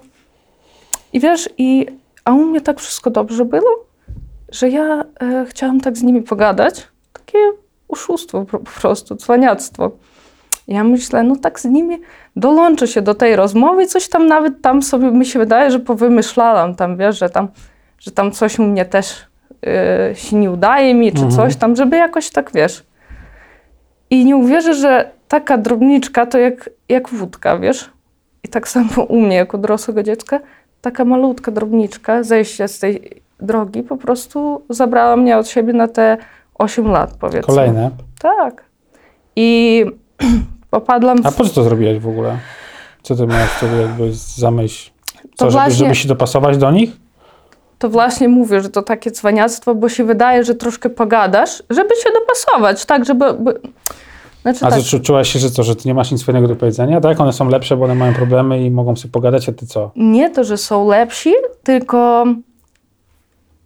I 1.13 1.19
wiesz, 1.19 1.49
i, 1.57 1.85
a 2.25 2.31
u 2.31 2.37
mnie 2.37 2.61
tak 2.61 2.79
wszystko 2.79 3.09
dobrze 3.09 3.45
było, 3.45 3.85
że 4.49 4.69
ja 4.69 5.03
e, 5.21 5.45
chciałam 5.49 5.81
tak 5.81 5.97
z 5.97 6.03
nimi 6.03 6.21
pogadać. 6.21 6.87
Takie 7.13 7.37
oszustwo 7.89 8.45
po, 8.45 8.59
po 8.59 8.71
prostu, 8.81 9.15
cwaniactwo. 9.15 9.91
Ja 10.67 10.83
myślę, 10.83 11.23
no 11.23 11.35
tak 11.35 11.59
z 11.59 11.65
nimi 11.65 12.01
dołączę 12.35 12.87
się 12.87 13.01
do 13.01 13.15
tej 13.15 13.35
rozmowy 13.35 13.83
i 13.83 13.87
coś 13.87 14.09
tam 14.09 14.27
nawet 14.27 14.61
tam 14.61 14.81
sobie 14.81 15.11
mi 15.11 15.25
się 15.25 15.39
wydaje, 15.39 15.71
że 15.71 15.79
powymyślałam 15.79 16.75
tam, 16.75 16.97
wiesz, 16.97 17.19
że 17.19 17.29
tam, 17.29 17.47
że 17.99 18.11
tam 18.11 18.31
coś 18.31 18.59
mnie 18.59 18.85
też 18.85 19.25
e, 19.67 20.15
się 20.15 20.35
nie 20.35 20.51
udaje 20.51 20.93
mi, 20.93 21.11
czy 21.11 21.21
Mhm. 21.23 21.31
coś 21.35 21.55
tam, 21.55 21.75
żeby 21.75 21.97
jakoś 21.97 22.29
tak, 22.29 22.51
wiesz. 22.53 22.83
I 24.09 24.25
nie 24.25 24.35
uwierzę, 24.37 24.73
że 24.73 25.09
taka 25.27 25.57
drobniczka 25.57 26.25
to 26.25 26.37
jak, 26.37 26.69
jak 26.89 27.09
wódka, 27.09 27.57
wiesz. 27.57 27.89
I 28.43 28.47
tak 28.47 28.67
samo 28.67 29.03
u 29.03 29.19
mnie, 29.21 29.35
jako 29.35 29.57
dorosłego 29.57 30.03
dziecka, 30.03 30.39
taka 30.81 31.05
malutka 31.05 31.51
drobniczka, 31.51 32.23
zejście 32.23 32.67
z 32.67 32.79
tej 32.79 33.21
drogi 33.39 33.83
po 33.83 33.97
prostu 33.97 34.61
zabrała 34.69 35.15
mnie 35.15 35.37
od 35.37 35.47
siebie 35.47 35.73
na 35.73 35.87
te 35.87 36.17
8 36.55 36.87
lat, 36.87 37.13
powiedzmy. 37.19 37.53
Kolejne. 37.55 37.91
Tak. 38.21 38.63
I 39.35 39.85
popadłam 40.79 41.17
A 41.23 41.31
w... 41.31 41.35
po 41.35 41.43
co 41.43 41.49
to 41.49 41.63
zrobiłeś 41.63 41.99
w 41.99 42.07
ogóle? 42.07 42.37
Co 43.03 43.15
ty 43.15 43.27
miałeś 43.27 43.49
wtedy 43.49 43.81
jakby 43.81 44.09
za 44.13 44.51
myśl? 44.51 44.89
Co, 45.21 45.45
To 45.45 45.51
żeby, 45.51 45.63
właśnie- 45.63 45.75
żeby 45.75 45.95
się 45.95 46.07
dopasować 46.07 46.57
do 46.57 46.71
nich? 46.71 46.91
To 47.79 47.89
właśnie 47.89 48.29
mówię, 48.29 48.61
że 48.61 48.69
to 48.69 48.81
takie 48.81 49.11
cwaniactwo, 49.11 49.75
bo 49.75 49.89
się 49.89 50.03
wydaje, 50.03 50.43
że 50.43 50.55
troszkę 50.55 50.89
pogadasz, 50.89 51.63
żeby 51.69 51.89
się 52.03 52.09
dopasować, 52.19 52.85
tak, 52.85 53.05
żeby... 53.05 53.33
By... 53.33 53.59
Znaczy 54.41 54.65
A 54.65 54.69
tak, 54.69 54.79
czu- 54.79 55.01
czułaś 55.01 55.29
się, 55.33 55.39
że 55.39 55.49
co, 55.51 55.63
że 55.63 55.75
ty 55.75 55.87
nie 55.87 55.93
masz 55.93 56.11
nic 56.11 56.23
fajnego 56.23 56.47
do 56.47 56.55
powiedzenia? 56.55 57.01
Tak? 57.01 57.19
One 57.21 57.33
są 57.33 57.49
lepsze, 57.49 57.77
bo 57.77 57.85
one 57.85 57.95
mają 57.95 58.13
problemy 58.13 58.65
i 58.65 58.71
mogą 58.71 58.95
sobie 58.95 59.11
pogadać, 59.11 59.49
a 59.49 59.51
ty 59.53 59.67
co? 59.67 59.91
nie 59.95 60.29
to, 60.29 60.43
że 60.43 60.57
są 60.57 60.87
lepsi, 60.89 61.33
tylko 61.63 62.25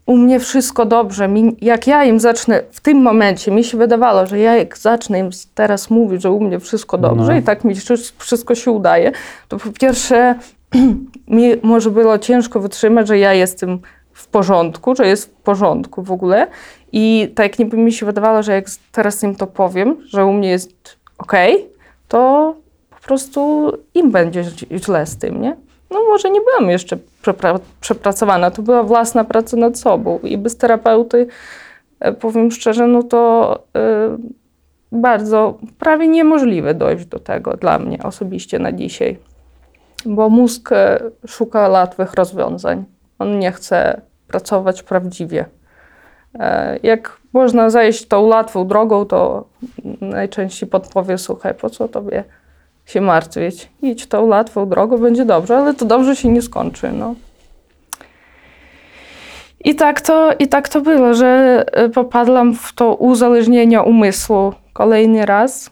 u 0.10 0.18
mnie 0.18 0.40
wszystko 0.40 0.86
dobrze. 0.86 1.28
Mi, 1.28 1.56
jak 1.62 1.88
ja 1.88 2.04
im 2.04 2.20
zacznę, 2.20 2.62
w 2.72 2.80
tym 2.82 2.98
momencie 3.02 3.52
mi 3.52 3.64
się 3.64 3.78
wydawało, 3.78 4.26
że 4.26 4.40
ja 4.40 4.56
jak 4.56 4.78
zacznę 4.78 5.20
im 5.20 5.30
teraz 5.56 5.90
mówić, 5.90 6.22
że 6.22 6.32
u 6.32 6.40
mnie 6.40 6.60
wszystko 6.60 6.98
dobrze 6.98 7.32
No. 7.34 7.38
i 7.40 7.44
tak 7.44 7.64
mi 7.64 7.76
wszy- 7.76 8.14
wszystko 8.18 8.56
się 8.56 8.72
udaje, 8.72 9.12
to 9.48 9.58
po 9.58 9.70
pierwsze 9.72 10.36
mi 11.28 11.50
może 11.62 11.92
było 11.92 12.18
ciężko 12.18 12.60
wytrzymać, 12.60 13.08
że 13.08 13.18
ja 13.20 13.34
jestem 13.34 13.80
w 14.14 14.28
porządku, 14.28 14.96
że 14.96 15.08
jest 15.08 15.26
w 15.26 15.30
porządku 15.30 16.04
w 16.04 16.12
ogóle 16.12 16.48
i 16.92 17.32
tak 17.36 17.60
jakby 17.60 17.78
mi 17.78 17.92
się 17.94 18.06
wydawało, 18.06 18.44
że 18.44 18.52
jak 18.52 18.66
teraz 18.92 19.24
im 19.24 19.36
to 19.36 19.48
powiem, 19.48 19.96
że 20.08 20.26
u 20.26 20.34
mnie 20.34 20.50
jest 20.50 20.98
okej, 21.18 21.66
to 22.08 22.56
po 22.90 22.98
prostu 23.08 23.72
im 23.94 24.12
będzie 24.12 24.44
źle 24.78 25.06
z 25.06 25.18
tym, 25.18 25.42
nie? 25.42 25.56
No 25.92 26.00
może 26.08 26.30
nie 26.30 26.42
byłam 26.42 26.70
jeszcze 26.70 26.98
przepra- 27.24 27.60
przepracowana, 27.82 28.52
to 28.52 28.62
była 28.62 28.84
własna 28.84 29.24
praca 29.24 29.58
nad 29.58 29.80
sobą 29.80 30.20
i 30.24 30.38
bez 30.38 30.58
terapeuty, 30.58 31.28
e, 32.00 32.14
powiem 32.14 32.52
szczerze, 32.52 32.88
no 32.88 33.04
to 33.04 33.54
e, 33.76 34.18
bardzo, 34.92 35.58
prawie 35.80 36.08
niemożliwe 36.08 36.74
dojść 36.74 37.06
do 37.06 37.20
tego 37.20 37.58
dla 37.58 37.80
mnie 37.80 38.04
osobiście 38.04 38.60
na 38.60 38.72
dzisiaj. 38.72 39.18
Bo 40.06 40.30
mózg 40.30 40.72
e, 40.72 41.00
szuka 41.28 41.70
łatwych 41.70 42.14
rozwiązań. 42.14 42.86
On 43.20 43.40
nie 43.40 43.52
chce 43.52 44.02
pracować 44.28 44.84
prawdziwie. 44.84 45.46
Jak 46.84 47.18
można 47.34 47.70
zejść 47.70 48.08
tą 48.08 48.22
łatwą 48.22 48.68
drogą, 48.68 49.06
to 49.06 49.48
najczęściej 50.02 50.70
podpowie, 50.70 51.18
słuchaj, 51.18 51.54
po 51.54 51.70
co 51.70 51.88
tobie 51.88 52.24
się 52.90 53.02
martwić. 53.02 53.70
Idź 53.82 54.08
tą 54.08 54.26
łatwą 54.26 54.70
drogą, 54.70 54.98
będzie 54.98 55.26
dobrze, 55.26 55.58
ale 55.58 55.74
to 55.74 55.86
dobrze 55.86 56.16
się 56.16 56.30
nie 56.30 56.42
skończy. 56.42 56.92
No. 56.92 57.16
I 59.66 59.76
tak 59.76 60.02
to, 60.02 60.34
i 60.40 60.48
tak 60.48 60.70
to 60.70 60.82
było, 60.82 61.14
że 61.14 61.64
e, 61.72 61.90
popadłam 61.90 62.56
w 62.56 62.74
to 62.74 62.96
uzależnienie 62.96 63.82
umysłu 63.82 64.54
kolejny 64.74 65.26
raz 65.26 65.70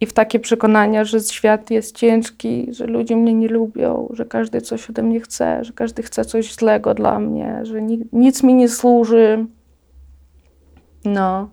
i 0.00 0.06
w 0.06 0.12
takie 0.12 0.40
przekonania, 0.40 1.04
że 1.04 1.20
świat 1.20 1.70
jest 1.70 1.96
ciężki, 1.96 2.68
że 2.70 2.86
ludzie 2.86 3.16
mnie 3.16 3.34
nie 3.34 3.48
lubią, 3.48 4.08
że 4.12 4.24
każdy 4.24 4.60
coś 4.60 4.90
ode 4.90 5.02
mnie 5.02 5.20
chce, 5.20 5.64
że 5.64 5.72
każdy 5.72 6.02
chce 6.02 6.24
coś 6.24 6.54
złego 6.54 6.94
dla 6.94 7.18
mnie, 7.18 7.60
że 7.62 7.82
ni- 7.82 8.08
nic 8.12 8.42
mi 8.42 8.54
nie 8.54 8.68
służy. 8.68 9.46
No. 11.04 11.48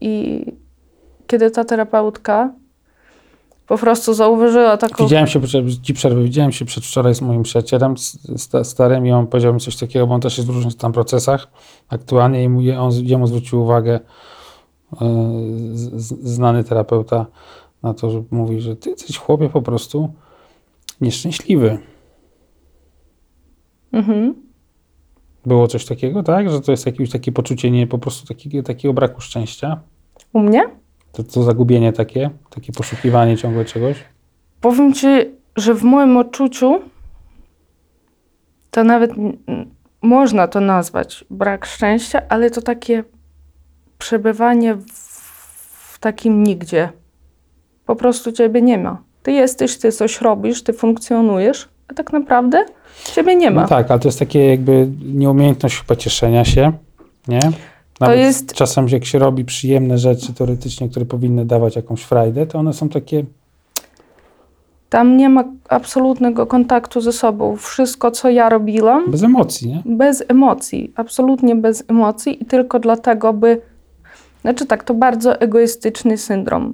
I 0.00 0.44
kiedy 1.26 1.50
ta 1.50 1.64
terapeutka 1.64 2.52
po 3.72 3.78
prostu 3.78 4.14
zauważyła 4.14 4.76
taką. 4.76 5.04
Widziałem 5.04 5.26
się, 5.26 5.40
ci 5.82 5.94
przerwę, 5.94 6.22
widziałem 6.22 6.52
się 6.52 6.64
przedwczoraj 6.64 7.14
z 7.14 7.20
moim 7.20 7.42
przyjacielem 7.42 7.94
sta- 8.36 8.64
starym 8.64 9.06
i 9.06 9.12
on 9.12 9.26
powiedział 9.26 9.54
mi 9.54 9.60
coś 9.60 9.76
takiego, 9.76 10.06
bo 10.06 10.14
on 10.14 10.20
też 10.20 10.38
jest 10.38 10.50
w 10.50 10.54
różnych 10.54 10.74
tam 10.74 10.92
procesach 10.92 11.48
aktualnie 11.88 12.44
i 12.44 12.48
mu, 12.48 12.60
on, 12.78 12.92
jemu 12.92 13.26
zwrócił 13.26 13.62
uwagę 13.62 14.00
e, 14.92 14.98
znany 16.22 16.64
terapeuta 16.64 17.26
na 17.82 17.94
to, 17.94 18.10
że 18.10 18.22
mówi, 18.30 18.60
że 18.60 18.76
ty 18.76 18.90
jesteś 18.90 19.18
chłopie 19.18 19.48
po 19.48 19.62
prostu 19.62 20.12
nieszczęśliwy. 21.00 21.78
Mhm. 23.92 24.34
Było 25.46 25.66
coś 25.68 25.84
takiego, 25.84 26.22
tak? 26.22 26.50
Że 26.50 26.60
to 26.60 26.70
jest 26.70 26.86
jakieś 26.86 27.10
takie 27.10 27.32
poczucie 27.32 27.70
nie, 27.70 27.86
po 27.86 27.98
prostu 27.98 28.26
takiego, 28.26 28.62
takiego 28.62 28.94
braku 28.94 29.20
szczęścia. 29.20 29.80
U 30.32 30.40
mnie? 30.40 30.81
To, 31.12 31.24
to 31.24 31.42
zagubienie 31.42 31.92
takie, 31.92 32.30
takie 32.50 32.72
poszukiwanie 32.72 33.36
ciągle 33.36 33.64
czegoś. 33.64 33.96
Powiem 34.60 34.92
ci, 34.92 35.06
że 35.56 35.74
w 35.74 35.82
moim 35.82 36.16
odczuciu 36.16 36.80
to 38.70 38.84
nawet 38.84 39.10
można 40.02 40.48
to 40.48 40.60
nazwać 40.60 41.24
brak 41.30 41.66
szczęścia, 41.66 42.22
ale 42.28 42.50
to 42.50 42.62
takie 42.62 43.04
przebywanie 43.98 44.74
w, 44.74 44.86
w 45.92 45.98
takim 45.98 46.44
nigdzie. 46.44 46.88
Po 47.86 47.96
prostu 47.96 48.32
ciebie 48.32 48.62
nie 48.62 48.78
ma. 48.78 49.02
Ty 49.22 49.32
jesteś, 49.32 49.78
ty 49.78 49.92
coś 49.92 50.20
robisz, 50.20 50.62
ty 50.62 50.72
funkcjonujesz, 50.72 51.68
a 51.88 51.94
tak 51.94 52.12
naprawdę 52.12 52.64
ciebie 53.04 53.36
nie 53.36 53.50
ma. 53.50 53.62
No 53.62 53.68
tak, 53.68 53.90
ale 53.90 54.00
to 54.00 54.08
jest 54.08 54.18
takie 54.18 54.46
jakby 54.46 54.88
nieumiejętność 55.14 55.78
chyba 55.78 55.96
cieszenia 55.96 56.44
się, 56.44 56.72
nie? 57.28 57.40
Nawet 58.02 58.18
jest- 58.18 58.52
Czasem 58.52 58.88
jak 58.88 59.04
się 59.04 59.18
robi 59.18 59.44
przyjemne 59.44 59.98
rzeczy 59.98 60.34
teoretycznie, 60.34 60.88
które 60.88 61.04
powinny 61.04 61.44
dawać 61.44 61.76
jakąś 61.76 62.02
frajdę, 62.02 62.46
to 62.46 62.58
one 62.58 62.72
są 62.72 62.88
takie, 62.88 63.24
Tam 64.88 65.16
nie 65.16 65.28
ma 65.28 65.44
absolutnego 65.68 66.46
kontaktu 66.46 67.00
ze 67.00 67.12
sobą. 67.12 67.56
Wszystko, 67.56 68.10
co 68.10 68.30
ja 68.30 68.48
robiłam, 68.48 69.10
bez 69.10 69.22
emocji, 69.22 69.68
nie? 69.68 69.82
bez 69.96 70.24
emocji, 70.28 70.92
absolutnie 70.96 71.56
bez 71.56 71.84
emocji 71.88 72.42
i 72.42 72.46
tylko 72.46 72.78
dlatego, 72.78 73.32
by. 73.32 73.60
Znaczy 74.40 74.66
tak, 74.66 74.84
to 74.84 74.94
bardzo 74.94 75.40
egoistyczny 75.40 76.16
syndrom. 76.18 76.72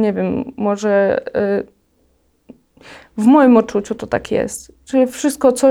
Nie 0.00 0.12
wiem, 0.12 0.52
może 0.56 1.22
y, 1.60 1.66
w 3.16 3.26
moim 3.26 3.56
odczuciu 3.56 3.94
to 3.94 4.06
tak 4.06 4.30
jest. 4.30 4.72
Czyli 4.84 5.06
wszystko, 5.06 5.52
co. 5.52 5.68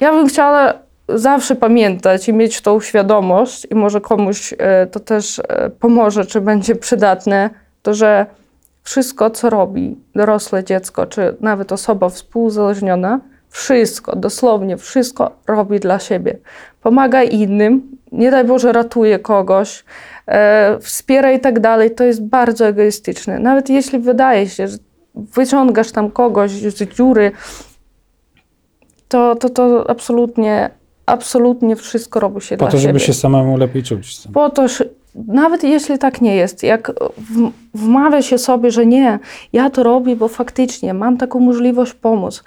Ja 0.00 0.12
bym 0.12 0.26
chciała 0.26 0.74
zawsze 1.08 1.56
pamiętać 1.56 2.28
i 2.28 2.32
mieć 2.32 2.60
tą 2.60 2.80
świadomość, 2.80 3.66
i 3.70 3.74
może 3.74 4.00
komuś 4.00 4.52
y, 4.52 4.56
to 4.90 5.00
też 5.00 5.38
y, 5.38 5.42
pomoże, 5.80 6.26
czy 6.26 6.40
będzie 6.40 6.74
przydatne, 6.74 7.50
to 7.82 7.94
że 7.94 8.26
wszystko, 8.82 9.30
co 9.30 9.50
robi 9.50 9.96
dorosłe 10.14 10.64
dziecko, 10.64 11.06
czy 11.06 11.36
nawet 11.40 11.72
osoba 11.72 12.08
współuzależniona, 12.08 13.20
wszystko, 13.48 14.16
dosłownie 14.16 14.76
wszystko 14.76 15.30
robi 15.46 15.80
dla 15.80 15.98
siebie. 15.98 16.38
Pomaga 16.82 17.22
innym, 17.22 17.96
nie 18.12 18.30
daj 18.30 18.44
Boże, 18.44 18.72
ratuje 18.72 19.18
kogoś, 19.18 19.84
e, 20.26 20.78
wspiera 20.80 21.32
i 21.32 21.40
tak 21.40 21.60
dalej. 21.60 21.90
To 21.90 22.04
jest 22.04 22.24
bardzo 22.24 22.66
egoistyczne. 22.66 23.38
Nawet 23.38 23.70
jeśli 23.70 23.98
wydaje 23.98 24.48
się, 24.48 24.68
że 24.68 24.76
wyciągasz 25.14 25.92
tam 25.92 26.10
kogoś 26.10 26.50
z 26.50 26.74
dziury, 26.74 27.32
to, 29.08 29.34
to, 29.34 29.48
to 29.48 29.90
absolutnie, 29.90 30.70
absolutnie 31.06 31.76
wszystko 31.76 32.20
robi 32.20 32.40
się 32.40 32.56
Po 32.56 32.64
dla 32.64 32.70
to, 32.72 32.78
żeby 32.78 33.00
siebie 33.00 33.06
się 33.06 33.14
samemu 33.14 33.56
lepiej 33.56 33.82
czuć. 33.82 34.18
po 34.34 34.50
to, 34.50 34.68
że 34.68 34.84
nawet 35.14 35.64
jeśli 35.64 35.98
tak 35.98 36.20
nie 36.20 36.36
jest, 36.36 36.62
jak 36.62 36.92
wmawia 37.74 38.22
się 38.22 38.38
sobie, 38.38 38.70
że 38.70 38.86
nie, 38.86 39.18
ja 39.52 39.70
to 39.70 39.82
robię, 39.82 40.16
bo 40.16 40.28
faktycznie 40.28 40.94
mam 40.94 41.16
taką 41.16 41.40
możliwość 41.40 41.94
pomóc. 41.94 42.44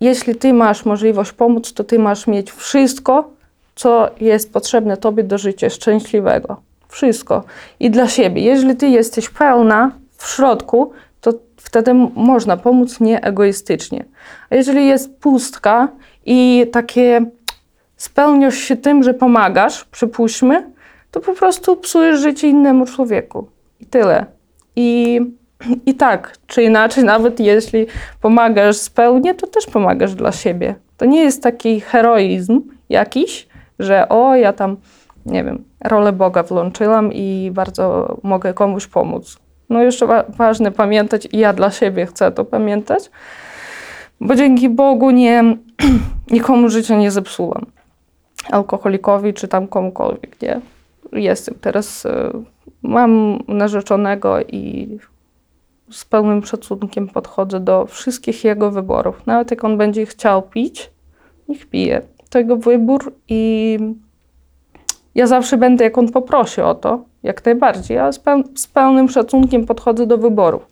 Jeśli 0.00 0.34
ty 0.34 0.52
masz 0.52 0.84
możliwość 0.84 1.32
pomóc, 1.32 1.72
to 1.72 1.84
ty 1.84 1.98
masz 1.98 2.26
mieć 2.26 2.52
wszystko, 2.52 3.30
co 3.74 4.10
jest 4.20 4.52
potrzebne 4.52 4.96
tobie 4.96 5.24
do 5.24 5.38
życia 5.38 5.70
szczęśliwego. 5.70 6.56
Wszystko. 6.88 7.44
I 7.80 7.90
dla 7.90 8.08
siebie. 8.08 8.42
Jeżeli 8.42 8.76
ty 8.76 8.88
jesteś 8.88 9.28
pełna 9.28 9.90
w 10.16 10.30
środku, 10.30 10.92
to 11.20 11.32
wtedy 11.56 11.94
można 12.14 12.56
pomóc 12.56 13.00
nieegoistycznie. 13.00 14.04
A 14.50 14.54
jeżeli 14.54 14.86
jest 14.86 15.16
pustka 15.20 15.88
i 16.26 16.66
takie 16.72 17.26
spełniasz 17.96 18.54
się 18.54 18.76
tym, 18.76 19.02
że 19.02 19.14
pomagasz, 19.14 19.84
przypuśćmy, 19.84 20.70
to 21.10 21.20
po 21.20 21.34
prostu 21.34 21.76
psujesz 21.76 22.20
życie 22.20 22.48
innemu 22.48 22.86
człowieku. 22.86 23.48
I 23.80 23.86
tyle. 23.86 24.26
I, 24.76 25.20
I 25.86 25.94
tak, 25.94 26.36
czy 26.46 26.62
inaczej, 26.62 27.04
nawet 27.14 27.40
jeśli 27.40 27.86
pomagasz 28.20 28.76
spełnie, 28.76 29.34
to 29.34 29.46
też 29.46 29.66
pomagasz 29.66 30.14
dla 30.14 30.32
siebie. 30.32 30.74
To 30.96 31.04
nie 31.04 31.22
jest 31.22 31.42
taki 31.42 31.80
heroizm 31.80 32.60
jakiś, 32.88 33.48
że 33.78 34.08
o, 34.08 34.36
ja 34.36 34.52
tam, 34.52 34.76
nie 35.26 35.44
wiem, 35.44 35.64
rolę 35.84 36.12
Boga 36.12 36.42
włączyłam 36.42 37.12
i 37.12 37.50
bardzo 37.54 38.16
mogę 38.22 38.54
komuś 38.54 38.86
pomóc. 38.86 39.38
No 39.68 39.82
jeszcze 39.82 40.06
wa- 40.06 40.24
ważne 40.28 40.72
pamiętać, 40.72 41.28
i 41.32 41.38
ja 41.38 41.52
dla 41.52 41.70
siebie 41.70 42.06
chcę 42.06 42.32
to 42.32 42.44
pamiętać, 42.44 43.10
bo 44.20 44.34
dzięki 44.34 44.68
Bogu 44.68 45.10
nie, 45.10 45.56
nikomu 46.30 46.68
życia 46.68 46.96
nie 46.96 47.10
zepsułam 47.10 47.73
alkoholikowi 48.50 49.34
czy 49.34 49.48
tam 49.48 49.68
komukolwiek, 49.68 50.42
nie? 50.42 50.60
Jestem 51.12 51.54
teraz, 51.60 52.06
e, 52.06 52.30
mam 52.82 53.38
narzeczonego 53.48 54.40
i 54.40 54.98
z 55.90 56.04
pełnym 56.04 56.44
szacunkiem 56.44 57.08
podchodzę 57.08 57.60
do 57.60 57.86
wszystkich 57.86 58.44
jego 58.44 58.70
wyborów. 58.70 59.26
Nawet 59.26 59.50
jak 59.50 59.64
on 59.64 59.78
będzie 59.78 60.06
chciał 60.06 60.42
pić, 60.42 60.90
niech 61.48 61.66
pije. 61.66 62.02
To 62.30 62.38
jego 62.38 62.56
wybór 62.56 63.12
i 63.28 63.78
ja 65.14 65.26
zawsze 65.26 65.56
będę, 65.56 65.84
jak 65.84 65.98
on 65.98 66.12
poprosi 66.12 66.60
o 66.60 66.74
to, 66.74 67.04
jak 67.22 67.44
najbardziej, 67.44 67.98
ale 67.98 68.12
z, 68.12 68.20
z 68.54 68.66
pełnym 68.66 69.08
szacunkiem 69.08 69.66
podchodzę 69.66 70.06
do 70.06 70.18
wyborów. 70.18 70.66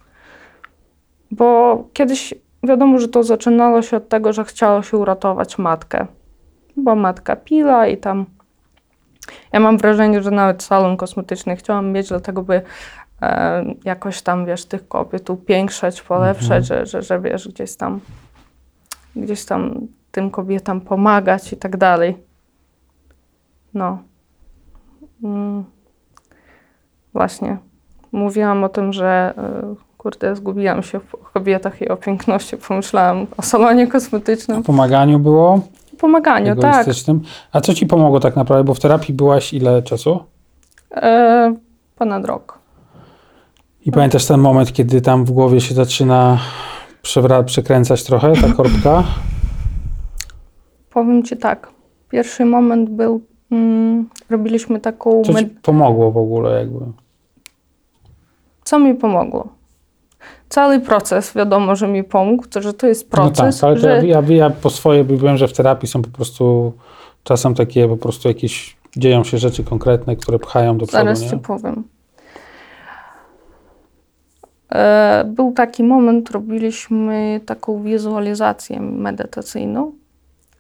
Bo 1.31 1.85
kiedyś 1.93 2.35
wiadomo, 2.63 2.99
że 2.99 3.09
to 3.09 3.23
zaczynało 3.23 3.83
się 3.83 3.97
od 3.97 4.09
tego, 4.09 4.33
że 4.33 4.45
chciało 4.45 4.83
się 4.83 4.97
uratować 4.97 5.59
matkę 5.59 6.07
bo 6.77 6.95
matka 6.95 7.37
pila 7.37 7.87
i 7.87 7.97
tam. 7.97 8.27
Ja 9.53 9.61
mam 9.61 9.79
wrażenie, 9.79 10.23
że 10.23 10.31
nawet 10.31 10.63
salon 10.63 10.97
kosmetyczny 10.97 11.57
chciałam 11.57 11.93
mieć, 11.93 12.09
dlatego 12.09 12.43
by 12.43 12.63
e, 13.23 13.65
jakoś 13.85 14.23
tam, 14.23 14.47
wiesz, 14.47 14.65
tych 14.65 14.89
kobiet 14.89 15.31
upiększać, 15.31 16.03
polepszać, 16.03 16.67
że, 16.67 16.87
że, 16.87 17.03
że 17.03 17.21
wiesz, 17.21 17.49
gdzieś 17.49 17.77
tam, 17.77 18.01
gdzieś 19.17 19.45
tam 19.45 19.87
tym 20.13 20.31
kobietom 20.31 20.81
pomagać 20.81 21.53
i 21.53 21.57
tak 21.57 21.77
dalej. 21.77 22.17
No. 23.75 23.99
Mm. 25.23 25.65
Właśnie. 27.13 27.57
Mówiłam 28.13 28.65
o 28.65 28.69
tym, 28.69 28.93
że 28.93 29.35
e, 29.39 29.75
kurde, 29.99 30.37
zgubiłam 30.37 30.83
się 30.83 31.01
w 31.01 31.33
kobietach 31.33 31.83
i 31.83 31.89
o 31.89 31.97
piękności. 31.97 32.57
Pomyślałam 32.57 33.27
o 33.37 33.43
salonie 33.43 33.87
kosmetycznym. 33.87 34.59
O 34.59 34.63
pomaganiu 34.63 35.19
było, 35.19 35.61
Pomaganiu, 35.99 36.57
tak. 36.57 36.87
A 37.53 37.61
co 37.61 37.75
ci 37.75 37.87
pomogło 37.87 38.21
tak 38.21 38.37
naprawdę? 38.37 38.65
Bo 38.65 38.75
w 38.75 38.81
terapii 38.81 39.15
byłaś 39.15 39.53
ile 39.53 39.83
czasu? 39.83 40.21
E, 40.97 41.55
ponad 41.97 42.25
rok. 42.25 42.59
I 43.87 43.93
pamiętasz 43.93 44.27
ten 44.27 44.41
moment, 44.41 44.73
kiedy 44.73 45.01
tam 45.01 45.25
w 45.25 45.31
głowie 45.31 45.61
się 45.61 45.75
zaczyna 45.75 46.39
przewra- 47.03 47.45
przekręcać 47.45 48.05
trochę 48.05 48.33
ta 48.33 48.53
korbka? 48.57 49.05
Powiem 50.91 51.23
ci 51.23 51.37
tak. 51.37 51.71
Pierwszy 52.09 52.45
moment 52.45 52.91
był, 52.91 53.21
mm, 53.51 54.09
robiliśmy 54.31 54.81
taką. 54.81 55.23
Co 55.25 55.35
ci 55.35 55.47
pomogło 55.47 56.13
w 56.13 56.17
ogóle 56.17 56.59
jakby? 56.59 56.79
Co 58.65 58.79
mi 58.79 58.95
pomogło? 58.95 59.49
Cały 60.53 60.81
proces, 60.81 61.35
wiadomo, 61.35 61.77
że 61.77 61.89
mi 61.89 62.05
pomógł, 62.05 62.47
to, 62.47 62.63
że 62.63 62.73
to 62.73 62.87
jest 62.87 63.11
proces, 63.11 63.39
no 63.39 63.45
tak, 63.45 63.63
ale 63.63 63.79
że 63.79 64.07
ja, 64.07 64.21
ja, 64.21 64.37
ja 64.37 64.51
po 64.51 64.71
swoje 64.71 65.05
wiem, 65.05 65.37
że 65.37 65.49
w 65.49 65.53
terapii 65.53 65.89
są 65.89 66.03
po 66.03 66.11
prostu 66.11 66.73
czasem 67.25 67.55
takie 67.55 67.89
po 67.89 67.97
prostu 67.97 68.29
jakieś 68.29 68.77
dzieją 68.97 69.25
się 69.25 69.39
rzeczy 69.39 69.65
konkretne, 69.65 70.17
które 70.17 70.39
pchają 70.39 70.79
do 70.79 70.87
przodu, 70.87 71.05
zaraz 71.05 71.21
nie? 71.21 71.31
ci 71.31 71.37
powiem. 71.37 71.85
e, 74.73 75.25
był 75.27 75.53
taki 75.53 75.85
moment, 75.85 76.31
robiliśmy 76.31 77.41
taką 77.47 77.83
wizualizację 77.83 78.81
medytacyjną, 78.81 79.93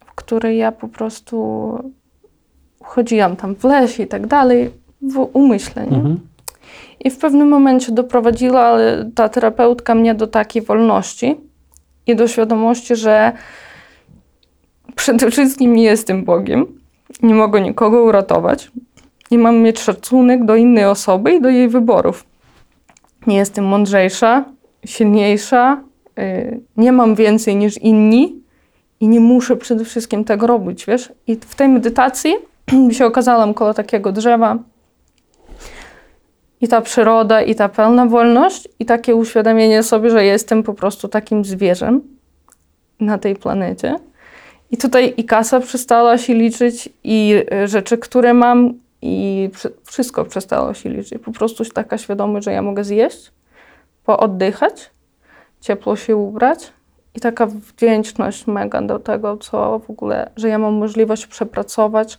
w 0.07 0.15
której 0.15 0.59
ja 0.59 0.73
po 0.73 0.89
prostu 0.89 1.79
chodziłam 2.83 3.37
tam 3.37 3.55
w 3.55 3.65
lesie 3.65 4.03
i 4.03 4.07
tak 4.07 4.27
dalej, 4.27 4.71
w 5.03 5.29
umyśle. 5.33 5.87
Nie? 5.87 5.97
Mhm. 5.97 6.32
I 7.01 7.11
w 7.11 7.19
pewnym 7.19 7.49
momencie 7.49 7.93
doprowadziła 7.93 8.77
ta 9.15 9.29
terapeutka 9.29 9.95
mnie 9.95 10.15
do 10.15 10.27
takiej 10.27 10.63
wolności 10.63 11.37
i 12.07 12.17
do 12.17 12.29
świadomości, 12.29 12.97
że 12.97 13.33
przede 14.97 15.31
wszystkim 15.31 15.77
nie 15.77 15.85
jestem 15.85 16.25
Bogiem, 16.25 16.67
nie 17.23 17.35
mogę 17.35 17.61
nikogo 17.61 18.03
uratować 18.03 18.71
i 19.31 19.39
mam 19.39 19.59
mieć 19.59 19.81
szacunek 19.81 20.45
do 20.45 20.57
innej 20.57 20.85
osoby 20.85 21.33
i 21.33 21.41
do 21.41 21.49
jej 21.49 21.69
wyborów. 21.69 22.25
Nie 23.27 23.37
jestem 23.37 23.65
mądrzejsza, 23.65 24.45
silniejsza, 24.87 25.83
yy, 26.17 26.61
nie 26.77 26.93
mam 26.93 27.15
więcej 27.15 27.57
niż 27.57 27.79
inni 27.79 28.43
i 29.01 29.09
nie 29.09 29.21
muszę 29.21 29.57
przede 29.57 29.85
wszystkim 29.85 30.25
tego 30.25 30.47
robić, 30.47 30.87
wiesz? 30.87 31.13
I 31.27 31.37
w 31.37 31.55
tej 31.55 31.69
medytacji 31.69 32.35
się 32.97 33.07
okazałam 33.07 33.55
koło 33.55 33.75
takiego 33.75 34.13
drzewa, 34.13 34.59
i 36.63 36.69
ta 36.69 36.81
przyroda, 36.81 37.43
i 37.43 37.55
ta 37.55 37.69
pełna 37.69 38.07
wolność, 38.07 38.69
i 38.79 38.85
takie 38.85 39.15
uświadomienie 39.15 39.83
sobie, 39.83 40.11
że 40.11 40.25
jestem 40.25 40.63
po 40.63 40.75
prostu 40.75 41.09
takim 41.09 41.45
zwierzem 41.45 42.01
na 43.01 43.19
tej 43.19 43.37
planecie. 43.37 43.97
I 44.71 44.77
tutaj 44.77 45.15
i 45.17 45.25
kasa 45.25 45.61
przestała 45.61 46.19
się 46.19 46.35
liczyć, 46.35 46.89
i 47.05 47.35
y, 47.65 47.69
rzeczy, 47.69 47.99
które 47.99 48.35
mam, 48.35 48.75
i 49.03 49.51
wszystko 49.85 50.25
przestało 50.25 50.75
się 50.75 50.91
liczyć. 50.91 51.23
Po 51.25 51.33
prostu 51.33 51.65
taka 51.65 51.99
świadomość, 51.99 52.45
że 52.45 52.53
ja 52.53 52.63
mogę 52.63 52.85
zjeść, 52.85 53.33
pooddychać, 54.05 54.91
ciepło 55.61 55.97
się 55.97 56.17
ubrać 56.17 56.73
i 57.15 57.21
taka 57.21 57.47
wdzięczność 57.47 58.47
mega 58.47 58.83
do 58.83 58.99
tego, 58.99 59.37
co 59.37 59.79
w 59.79 59.91
ogóle, 59.91 60.31
że 60.37 60.49
ja 60.49 60.59
mam 60.59 60.75
możliwość 60.75 61.27
przepracować 61.27 62.19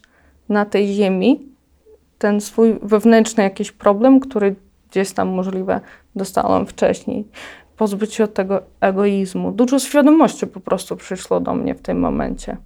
na 0.49 0.65
tej 0.65 0.93
ziemi 0.93 1.52
ten 2.23 2.41
swój 2.41 2.79
wewnętrzny 2.81 3.43
jakiś 3.43 3.71
problem, 3.71 4.19
który 4.19 4.55
gdzieś 4.91 5.11
tam 5.11 5.29
możliwe 5.29 5.81
dostałam 6.15 6.65
wcześniej. 6.65 7.27
Pozbyć 7.77 8.13
się 8.13 8.23
od 8.23 8.33
tego 8.33 8.61
egoizmu. 8.81 9.51
Dużo 9.51 9.79
świadomości 9.79 10.47
po 10.47 10.59
prostu 10.59 10.95
przyszło 10.95 11.39
do 11.39 11.53
mnie 11.53 11.75
w 11.75 11.81
tym 11.81 11.99
momencie. 11.99 12.57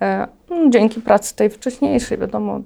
E, 0.00 0.28
no, 0.50 0.56
dzięki 0.70 1.00
pracy 1.00 1.36
tej 1.36 1.50
wcześniejszej, 1.50 2.18
wiadomo, 2.18 2.60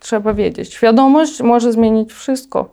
trzeba 0.00 0.34
wiedzieć. 0.34 0.74
Świadomość 0.74 1.42
może 1.42 1.72
zmienić 1.72 2.12
wszystko. 2.12 2.68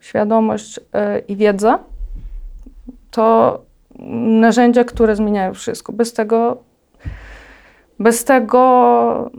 Świadomość 0.00 0.80
e, 0.92 1.18
i 1.18 1.36
wiedza 1.36 1.78
to 3.10 3.58
narzędzia, 4.44 4.84
które 4.84 5.16
zmieniają 5.16 5.54
wszystko. 5.54 5.92
Bez 5.92 6.12
tego 6.12 6.56
bez 7.98 8.24
tego 8.24 9.30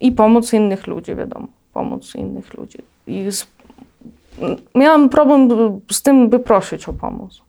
i 0.00 0.12
pomóc 0.12 0.52
innych 0.52 0.86
ludzi, 0.86 1.14
wiadomo, 1.14 1.46
pomóc 1.72 2.14
innych 2.14 2.54
ludzi. 2.54 2.78
I 3.06 3.32
z, 3.32 3.46
miałam 4.74 5.08
problem 5.08 5.48
z 5.90 6.02
tym, 6.02 6.28
by 6.28 6.38
prosić 6.38 6.88
o 6.88 6.92
pomoc. 6.92 7.42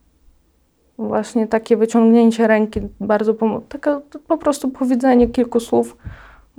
Właśnie 0.97 1.47
takie 1.47 1.77
wyciągnięcie 1.77 2.47
ręki 2.47 2.79
bardzo. 2.99 3.36
Takie 3.69 3.99
po 4.27 4.38
prostu 4.38 4.69
powiedzenie 4.69 5.27
kilku 5.27 5.59
słów 5.59 5.97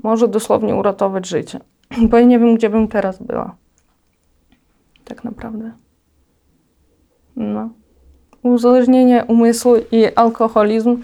może 0.03 0.29
dosłownie 0.29 0.74
uratować 0.74 1.27
życie. 1.27 1.61
Bo 2.11 2.18
ja 2.18 2.24
nie 2.24 2.38
wiem, 2.38 2.55
gdzie 2.55 2.70
bym 2.70 2.88
teraz 2.88 3.22
była. 3.22 3.57
Tak 5.05 5.24
naprawdę. 5.24 5.72
No. 7.37 7.68
Uzależnienie 8.42 9.24
umysłu 9.29 9.74
i 9.92 10.07
alkoholizm 10.14 10.98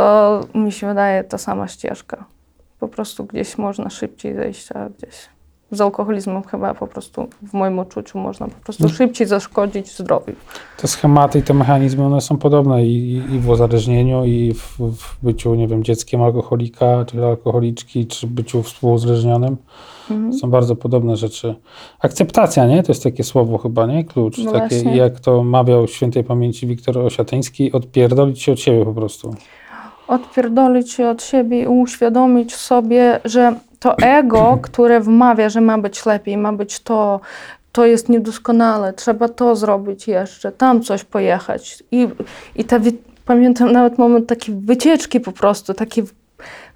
to 0.00 0.40
mi 0.54 0.72
się 0.72 0.86
wydaje 0.86 1.24
ta 1.24 1.38
sama 1.38 1.68
ścieżka. 1.68 2.24
Po 2.80 2.88
prostu 2.88 3.24
gdzieś 3.24 3.58
można 3.58 3.90
szybciej 3.90 4.34
zejść, 4.34 4.72
a 4.72 4.88
gdzieś 4.88 5.28
z 5.72 5.80
alkoholizmem 5.80 6.42
chyba 6.42 6.74
po 6.74 6.86
prostu 6.86 7.28
w 7.42 7.52
moim 7.52 7.78
odczuciu 7.78 8.18
można 8.18 8.46
po 8.46 8.64
prostu 8.64 8.82
no. 8.82 8.88
szybciej 8.88 9.26
zaszkodzić 9.26 9.98
zdrowiu. 9.98 10.32
Te 10.76 10.88
schematy 10.88 11.38
i 11.38 11.42
te 11.42 11.54
mechanizmy, 11.54 12.04
one 12.04 12.20
są 12.20 12.36
podobne 12.36 12.86
i, 12.86 13.14
i 13.14 13.38
w 13.38 13.48
uzależnieniu, 13.48 14.24
i 14.24 14.54
w, 14.54 14.78
w, 14.78 15.24
byciu, 15.24 15.54
nie 15.54 15.68
wiem, 15.68 15.84
dzieckiem 15.84 16.22
alkoholika, 16.22 17.04
czy 17.04 17.24
alkoholiczki, 17.24 18.06
czy 18.06 18.26
byciu 18.26 18.62
współuzależnionym. 18.62 19.56
Mhm. 20.10 20.32
Są 20.32 20.50
bardzo 20.50 20.76
podobne 20.76 21.16
rzeczy. 21.16 21.54
Akceptacja, 22.00 22.66
nie? 22.66 22.82
To 22.82 22.92
jest 22.92 23.02
takie 23.02 23.24
słowo 23.24 23.58
chyba, 23.58 23.86
nie? 23.86 24.04
Klucz. 24.04 24.38
No 24.38 24.52
takie, 24.52 24.76
jak 24.76 25.20
to 25.20 25.42
mawiał 25.42 25.88
świętej 25.88 26.24
pamięci 26.24 26.66
Wiktor 26.66 26.98
Osiatyński, 26.98 27.72
odpierdolić 27.72 28.42
się 28.42 28.52
od 28.52 28.60
siebie 28.60 28.84
po 28.84 28.92
prostu 28.92 29.34
odpierdolić 30.10 31.00
od 31.00 31.22
siebie 31.22 31.62
i 31.62 31.66
uświadomić 31.66 32.56
sobie, 32.56 33.20
że 33.24 33.54
to 33.78 33.98
ego, 33.98 34.58
które 34.62 35.00
wmawia, 35.00 35.48
że 35.48 35.60
ma 35.60 35.78
być 35.78 36.06
lepiej, 36.06 36.36
ma 36.36 36.52
być 36.52 36.80
to, 36.80 37.20
to 37.72 37.86
jest 37.86 38.08
niedoskonale, 38.08 38.92
trzeba 38.92 39.28
to 39.28 39.56
zrobić 39.56 40.08
jeszcze, 40.08 40.52
tam 40.52 40.82
coś 40.82 41.04
pojechać. 41.04 41.82
I, 41.90 42.08
i 42.56 42.64
ta, 42.64 42.76
pamiętam 43.24 43.72
nawet 43.72 43.98
moment 43.98 44.26
takiej 44.26 44.54
wycieczki 44.54 45.20
po 45.20 45.32
prostu, 45.32 45.74
takie 45.74 46.02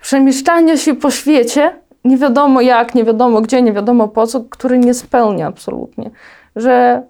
przemieszczania 0.01 0.77
się 0.77 0.95
po 0.95 1.11
świecie, 1.11 1.73
nie 2.05 2.17
wiadomo 2.17 2.61
jak, 2.61 2.95
nie 2.95 3.05
wiadomo 3.05 3.41
gdzie, 3.41 3.63
nie 3.63 3.73
wiadomo 3.73 4.09
po 4.09 4.27
co, 4.27 4.41
który 4.41 4.79
nie 4.79 4.95
spełnia 4.95 5.47
absolutnie. 5.47 6.11
Że 6.57 7.03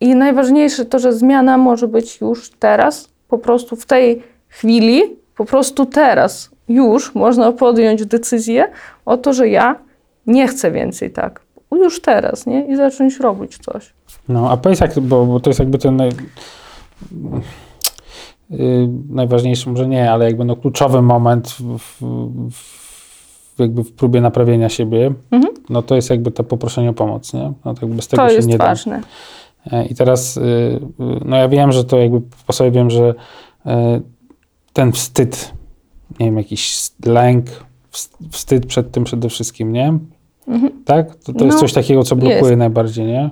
i 0.00 0.14
najważniejsze 0.14 0.84
to, 0.84 0.98
że 0.98 1.12
zmiana 1.12 1.58
może 1.58 1.88
być 1.88 2.20
już 2.20 2.50
teraz, 2.50 3.08
po 3.28 3.38
prostu 3.38 3.76
w 3.76 3.86
tej 3.86 4.22
chwili, 4.48 5.21
po 5.42 5.46
prostu 5.46 5.86
teraz, 5.86 6.50
już 6.68 7.14
można 7.14 7.52
podjąć 7.52 8.06
decyzję 8.06 8.68
o 9.04 9.16
to, 9.16 9.32
że 9.32 9.48
ja 9.48 9.76
nie 10.26 10.48
chcę 10.48 10.70
więcej 10.70 11.10
tak. 11.10 11.40
Już 11.72 12.02
teraz, 12.02 12.46
nie? 12.46 12.66
I 12.66 12.76
zacząć 12.76 13.20
robić 13.20 13.58
coś. 13.58 13.94
No, 14.28 14.50
a 14.50 14.56
powiedz, 14.56 14.80
jak, 14.80 15.00
bo, 15.00 15.26
bo 15.26 15.40
to 15.40 15.50
jest 15.50 15.60
jakby 15.60 15.78
ten 15.78 15.96
naj, 15.96 16.10
yy, 18.50 18.88
najważniejszy, 19.08 19.70
może 19.70 19.88
nie, 19.88 20.12
ale 20.12 20.24
jakby 20.24 20.44
no 20.44 20.56
kluczowy 20.56 21.02
moment 21.02 21.48
w, 21.48 22.00
w, 22.50 23.58
jakby 23.58 23.84
w 23.84 23.92
próbie 23.92 24.20
naprawienia 24.20 24.68
siebie, 24.68 25.12
mhm. 25.30 25.54
no 25.70 25.82
to 25.82 25.94
jest 25.94 26.10
jakby 26.10 26.30
to 26.30 26.44
poproszenie 26.44 26.90
o 26.90 26.92
pomoc, 26.92 27.34
nie? 27.34 27.52
No 27.64 27.74
to 27.74 27.86
bez 27.86 28.08
tego 28.08 28.22
to 28.22 28.28
się 28.28 28.34
jest 28.34 28.48
nie 28.48 28.58
ważne. 28.58 29.00
da. 29.70 29.78
E, 29.78 29.86
I 29.86 29.94
teraz, 29.94 30.36
yy, 30.36 30.80
no 31.24 31.36
ja 31.36 31.48
wiem, 31.48 31.72
że 31.72 31.84
to 31.84 31.98
jakby 31.98 32.20
po 32.46 32.52
sobie 32.52 32.70
wiem, 32.70 32.90
że 32.90 33.14
yy, 33.64 34.02
ten 34.72 34.92
wstyd, 34.92 35.52
nie 36.20 36.26
wiem, 36.26 36.36
jakiś 36.36 36.90
lęk, 37.06 37.46
wstyd 38.30 38.66
przed 38.66 38.90
tym 38.90 39.04
przede 39.04 39.28
wszystkim, 39.28 39.72
nie? 39.72 39.98
Mhm. 40.48 40.72
Tak? 40.84 41.14
To, 41.16 41.32
to 41.32 41.38
no, 41.38 41.46
jest 41.46 41.58
coś 41.58 41.72
takiego, 41.72 42.02
co 42.02 42.16
blokuje 42.16 42.38
jest. 42.38 42.56
najbardziej, 42.56 43.06
nie? 43.06 43.30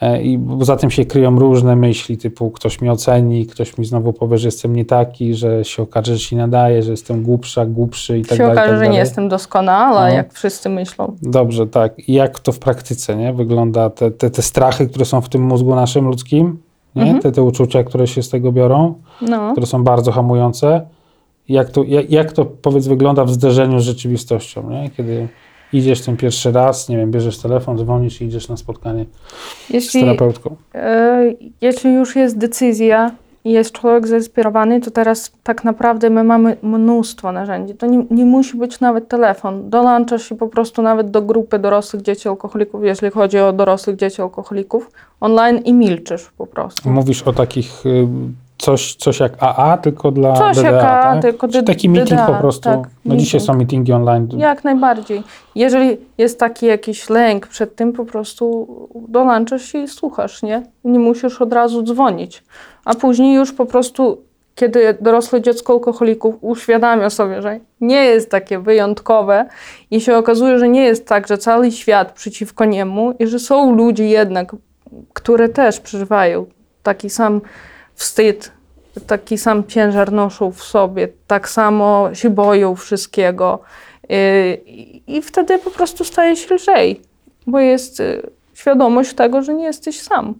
E, 0.00 0.22
I 0.22 0.40
za 0.60 0.76
tym 0.76 0.90
się 0.90 1.04
kryją 1.04 1.38
różne 1.38 1.76
myśli, 1.76 2.18
typu 2.18 2.50
ktoś 2.50 2.80
mnie 2.80 2.92
oceni, 2.92 3.46
ktoś 3.46 3.78
mi 3.78 3.84
znowu 3.84 4.12
powie, 4.12 4.38
że 4.38 4.48
jestem 4.48 4.76
nie 4.76 4.84
taki, 4.84 5.34
że 5.34 5.64
się 5.64 5.82
okaże, 5.82 6.16
że 6.16 6.18
się 6.18 6.36
nadaje, 6.36 6.82
że 6.82 6.90
jestem 6.90 7.22
głupsza, 7.22 7.66
głupszy 7.66 8.18
i 8.18 8.24
tak 8.24 8.38
dalej. 8.38 8.54
Się 8.54 8.60
okaże, 8.60 8.76
tak 8.76 8.84
że 8.84 8.88
nie 8.88 8.98
jestem 8.98 9.28
doskonała, 9.28 10.08
no. 10.08 10.14
jak 10.14 10.32
wszyscy 10.32 10.68
myślą. 10.68 11.16
Dobrze, 11.22 11.66
tak. 11.66 12.08
I 12.08 12.12
jak 12.12 12.40
to 12.40 12.52
w 12.52 12.58
praktyce 12.58 13.16
nie? 13.16 13.32
wygląda? 13.32 13.90
Te, 13.90 14.10
te, 14.10 14.30
te 14.30 14.42
strachy, 14.42 14.86
które 14.88 15.04
są 15.04 15.20
w 15.20 15.28
tym 15.28 15.42
mózgu 15.42 15.74
naszym 15.74 16.04
ludzkim? 16.04 16.58
Mhm. 17.02 17.20
Te, 17.22 17.32
te 17.32 17.42
uczucia, 17.42 17.84
które 17.84 18.06
się 18.06 18.22
z 18.22 18.28
tego 18.28 18.52
biorą, 18.52 18.94
no. 19.20 19.52
które 19.52 19.66
są 19.66 19.84
bardzo 19.84 20.12
hamujące. 20.12 20.86
Jak 21.48 21.70
to, 21.70 21.84
jak, 21.84 22.10
jak 22.10 22.32
to 22.32 22.44
powiedz 22.44 22.86
wygląda 22.86 23.24
w 23.24 23.30
zderzeniu 23.30 23.80
z 23.80 23.82
rzeczywistością, 23.82 24.70
nie? 24.70 24.90
kiedy 24.90 25.28
idziesz 25.72 26.00
ten 26.00 26.16
pierwszy 26.16 26.52
raz, 26.52 26.88
nie 26.88 26.96
wiem, 26.96 27.10
bierzesz 27.10 27.38
telefon, 27.38 27.78
dzwonisz 27.78 28.20
i 28.20 28.24
idziesz 28.24 28.48
na 28.48 28.56
spotkanie 28.56 29.04
jeśli, 29.70 30.00
z 30.00 30.04
terapeutką? 30.04 30.56
E, 30.74 31.34
jeśli 31.60 31.94
już 31.94 32.16
jest 32.16 32.38
decyzja 32.38 33.10
jest 33.52 33.72
człowiek 33.72 34.06
zainspirowany, 34.06 34.80
to 34.80 34.90
teraz 34.90 35.32
tak 35.42 35.64
naprawdę 35.64 36.10
my 36.10 36.24
mamy 36.24 36.56
mnóstwo 36.62 37.32
narzędzi. 37.32 37.74
To 37.74 37.86
nie, 37.86 38.06
nie 38.10 38.24
musi 38.24 38.56
być 38.56 38.80
nawet 38.80 39.08
telefon. 39.08 39.70
Dołączasz 39.70 40.28
się 40.28 40.34
po 40.34 40.48
prostu 40.48 40.82
nawet 40.82 41.10
do 41.10 41.22
grupy 41.22 41.58
dorosłych 41.58 42.02
dzieci 42.02 42.28
alkoholików, 42.28 42.84
jeśli 42.84 43.10
chodzi 43.10 43.38
o 43.38 43.52
dorosłych 43.52 43.96
dzieci 43.96 44.22
alkoholików, 44.22 44.90
online 45.20 45.58
i 45.58 45.72
milczysz 45.72 46.30
po 46.38 46.46
prostu. 46.46 46.90
Mówisz 46.90 47.22
o 47.22 47.32
takich 47.32 47.86
y, 47.86 48.06
coś, 48.58 48.94
coś 48.94 49.20
jak 49.20 49.32
AA, 49.40 49.78
tylko 49.78 50.10
dla 50.10 50.32
coś 50.32 50.56
DDA, 50.56 50.70
jak 50.70 50.74
AA, 50.84 51.12
tak? 51.12 51.22
tylko 51.22 51.48
Czy 51.48 51.62
taki 51.62 51.88
meeting 51.88 52.20
DDA, 52.20 52.26
po 52.26 52.34
prostu. 52.34 52.62
Tak, 52.62 52.78
no 52.78 52.88
meeting. 53.04 53.20
dzisiaj 53.20 53.40
są 53.40 53.54
meetingi 53.54 53.92
online. 53.92 54.28
Jak 54.36 54.64
najbardziej. 54.64 55.22
Jeżeli 55.54 55.96
jest 56.18 56.40
taki 56.40 56.66
jakiś 56.66 57.10
lęk 57.10 57.46
przed 57.46 57.76
tym, 57.76 57.92
po 57.92 58.04
prostu 58.04 58.68
dołączasz 59.08 59.62
się 59.62 59.78
i 59.78 59.88
słuchasz, 59.88 60.42
nie? 60.42 60.62
Nie 60.84 60.98
musisz 60.98 61.42
od 61.42 61.52
razu 61.52 61.82
dzwonić. 61.82 62.44
A 62.84 62.94
później 62.94 63.34
już 63.34 63.52
po 63.52 63.66
prostu, 63.66 64.22
kiedy 64.54 64.96
dorosłe 65.00 65.42
dziecko 65.42 65.72
alkoholików 65.72 66.34
uświadamia 66.40 67.10
sobie, 67.10 67.42
że 67.42 67.60
nie 67.80 68.04
jest 68.04 68.30
takie 68.30 68.58
wyjątkowe 68.58 69.44
i 69.90 70.00
się 70.00 70.16
okazuje, 70.16 70.58
że 70.58 70.68
nie 70.68 70.84
jest 70.84 71.08
tak, 71.08 71.26
że 71.26 71.38
cały 71.38 71.70
świat 71.70 72.12
przeciwko 72.12 72.64
niemu 72.64 73.12
i 73.18 73.26
że 73.26 73.38
są 73.38 73.74
ludzie 73.74 74.06
jednak 74.06 74.52
które 75.12 75.48
też 75.48 75.80
przeżywają 75.80 76.46
taki 76.82 77.10
sam 77.10 77.40
wstyd, 77.96 78.52
taki 79.06 79.38
sam 79.38 79.64
ciężar 79.64 80.12
noszą 80.12 80.52
w 80.52 80.62
sobie, 80.62 81.08
tak 81.26 81.48
samo 81.48 82.14
się 82.14 82.30
boją 82.30 82.76
wszystkiego. 82.76 83.60
Y, 84.10 84.60
I, 85.06 85.22
wtedy 85.22 85.58
po 85.58 85.70
prostu 85.70 86.04
staje 86.04 86.36
się 86.36 86.54
lżej, 86.54 87.00
bo 87.46 87.60
jest 87.60 88.00
y, 88.00 88.22
świadomość 88.54 89.14
tego, 89.14 89.42
że 89.42 89.54
nie 89.54 89.64
jesteś 89.64 90.00
sam. 90.00 90.34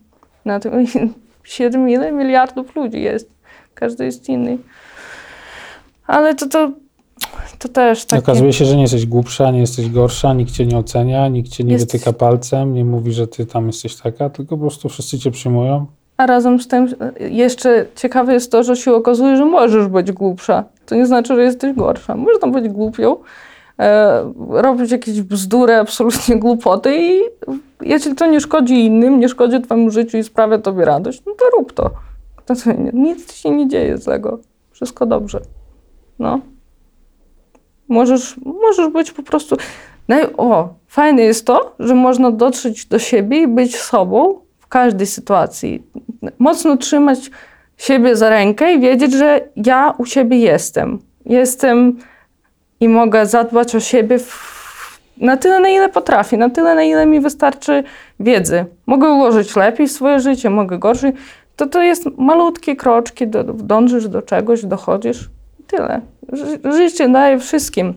Na 0.44 0.60
tym 0.60 0.86
7 1.44 1.84
miliardów 2.16 2.76
ludzi 2.76 3.02
jest. 3.02 3.30
Każdy 3.74 4.04
jest 4.04 4.28
inny. 4.28 4.58
Ale 6.06 6.34
to, 6.34 6.48
to, 6.48 6.70
to 7.58 7.68
też 7.68 8.04
takie... 8.04 8.22
Okazuje 8.22 8.52
się, 8.52 8.64
że 8.64 8.76
nie 8.76 8.82
jesteś 8.82 9.06
głupsza, 9.06 9.50
nie 9.50 9.60
jesteś 9.60 9.90
gorsza, 9.90 10.34
nikt 10.34 10.52
cię 10.52 10.66
nie 10.66 10.78
ocenia, 10.78 11.28
nikt 11.28 11.50
cię 11.50 11.64
nie 11.64 11.72
Jesteś- 11.72 11.92
wytyka 11.92 12.12
palcem, 12.12 12.74
nie 12.74 12.84
mówi, 12.84 13.12
że 13.12 13.26
ty 13.28 13.46
tam 13.46 13.66
jesteś 13.66 13.96
taka, 13.96 14.30
tylko 14.30 14.56
po 14.56 14.60
prostu 14.60 14.88
wszyscy 14.88 15.18
cię 15.18 15.30
przyjmują. 15.30 15.86
A 16.16 16.26
razem 16.26 16.60
z 16.60 16.68
tym 16.68 16.86
jeszcze 17.20 17.86
ciekawe 17.94 18.34
jest 18.34 18.52
to, 18.52 18.62
że 18.62 18.76
się 18.76 18.94
okazuje, 18.94 19.36
że 19.36 19.44
możesz 19.44 19.86
być 19.86 20.12
głupsza. 20.12 20.64
To 20.86 20.94
nie 20.94 21.06
znaczy, 21.06 21.34
że 21.34 21.42
jesteś 21.42 21.76
gorsza. 21.76 22.16
Można 22.16 22.48
być 22.48 22.68
głupią, 22.68 23.16
e, 23.78 24.32
robić 24.50 24.90
jakieś 24.90 25.22
bzdury, 25.22 25.74
absolutnie 25.74 26.36
głupoty 26.36 26.96
i 26.96 27.20
jeśli 27.80 28.14
to 28.14 28.26
nie 28.26 28.40
szkodzi 28.40 28.84
innym, 28.84 29.20
nie 29.20 29.28
szkodzi 29.28 29.60
twojemu 29.60 29.90
życiu 29.90 30.18
i 30.18 30.22
sprawia 30.22 30.58
tobie 30.58 30.84
radość, 30.84 31.22
no 31.26 31.32
to 31.32 31.56
rób 31.56 31.72
to. 31.72 31.90
nic 32.92 33.34
się 33.34 33.50
nie 33.50 33.68
dzieje 33.68 33.98
złego. 33.98 34.38
Wszystko 34.72 35.06
dobrze. 35.06 35.40
No. 36.18 36.40
Możesz, 37.88 38.36
możesz 38.44 38.88
być 38.92 39.12
po 39.12 39.22
prostu... 39.22 39.56
Naj... 40.08 40.26
O, 40.36 40.68
fajne 40.86 41.22
jest 41.22 41.46
to, 41.46 41.74
że 41.78 41.94
można 41.94 42.30
dotrzeć 42.30 42.86
do 42.86 42.98
siebie 42.98 43.42
i 43.42 43.48
być 43.48 43.76
sobą 43.76 44.45
każdej 44.76 45.06
sytuacji. 45.06 45.82
Mocno 46.38 46.76
trzymać 46.76 47.30
siebie 47.76 48.16
za 48.16 48.30
rękę 48.30 48.74
i 48.74 48.80
wiedzieć, 48.80 49.12
że 49.12 49.40
ja 49.56 49.94
u 49.98 50.04
siebie 50.04 50.38
jestem. 50.38 50.98
Jestem 51.26 51.98
i 52.80 52.88
mogę 52.88 53.26
zadbać 53.26 53.74
o 53.74 53.80
siebie 53.80 54.18
w... 54.18 55.00
na 55.16 55.36
tyle, 55.36 55.60
na 55.60 55.68
ile 55.68 55.88
potrafię, 55.88 56.36
na 56.36 56.50
tyle, 56.50 56.74
na 56.74 56.82
ile 56.82 57.06
mi 57.06 57.20
wystarczy 57.20 57.84
wiedzy. 58.20 58.64
Mogę 58.86 59.08
ułożyć 59.08 59.56
lepiej 59.56 59.88
swoje 59.88 60.20
życie, 60.20 60.50
mogę 60.50 60.78
gorzej. 60.78 61.12
To 61.56 61.66
to 61.66 61.82
jest 61.82 62.04
malutkie 62.18 62.76
kroczki, 62.76 63.28
do, 63.28 63.44
dążysz 63.44 64.08
do 64.08 64.22
czegoś, 64.22 64.64
dochodzisz. 64.64 65.30
Tyle. 65.66 66.00
Ży- 66.32 66.72
Życie 66.72 67.08
daje 67.08 67.38
wszystkim. 67.38 67.94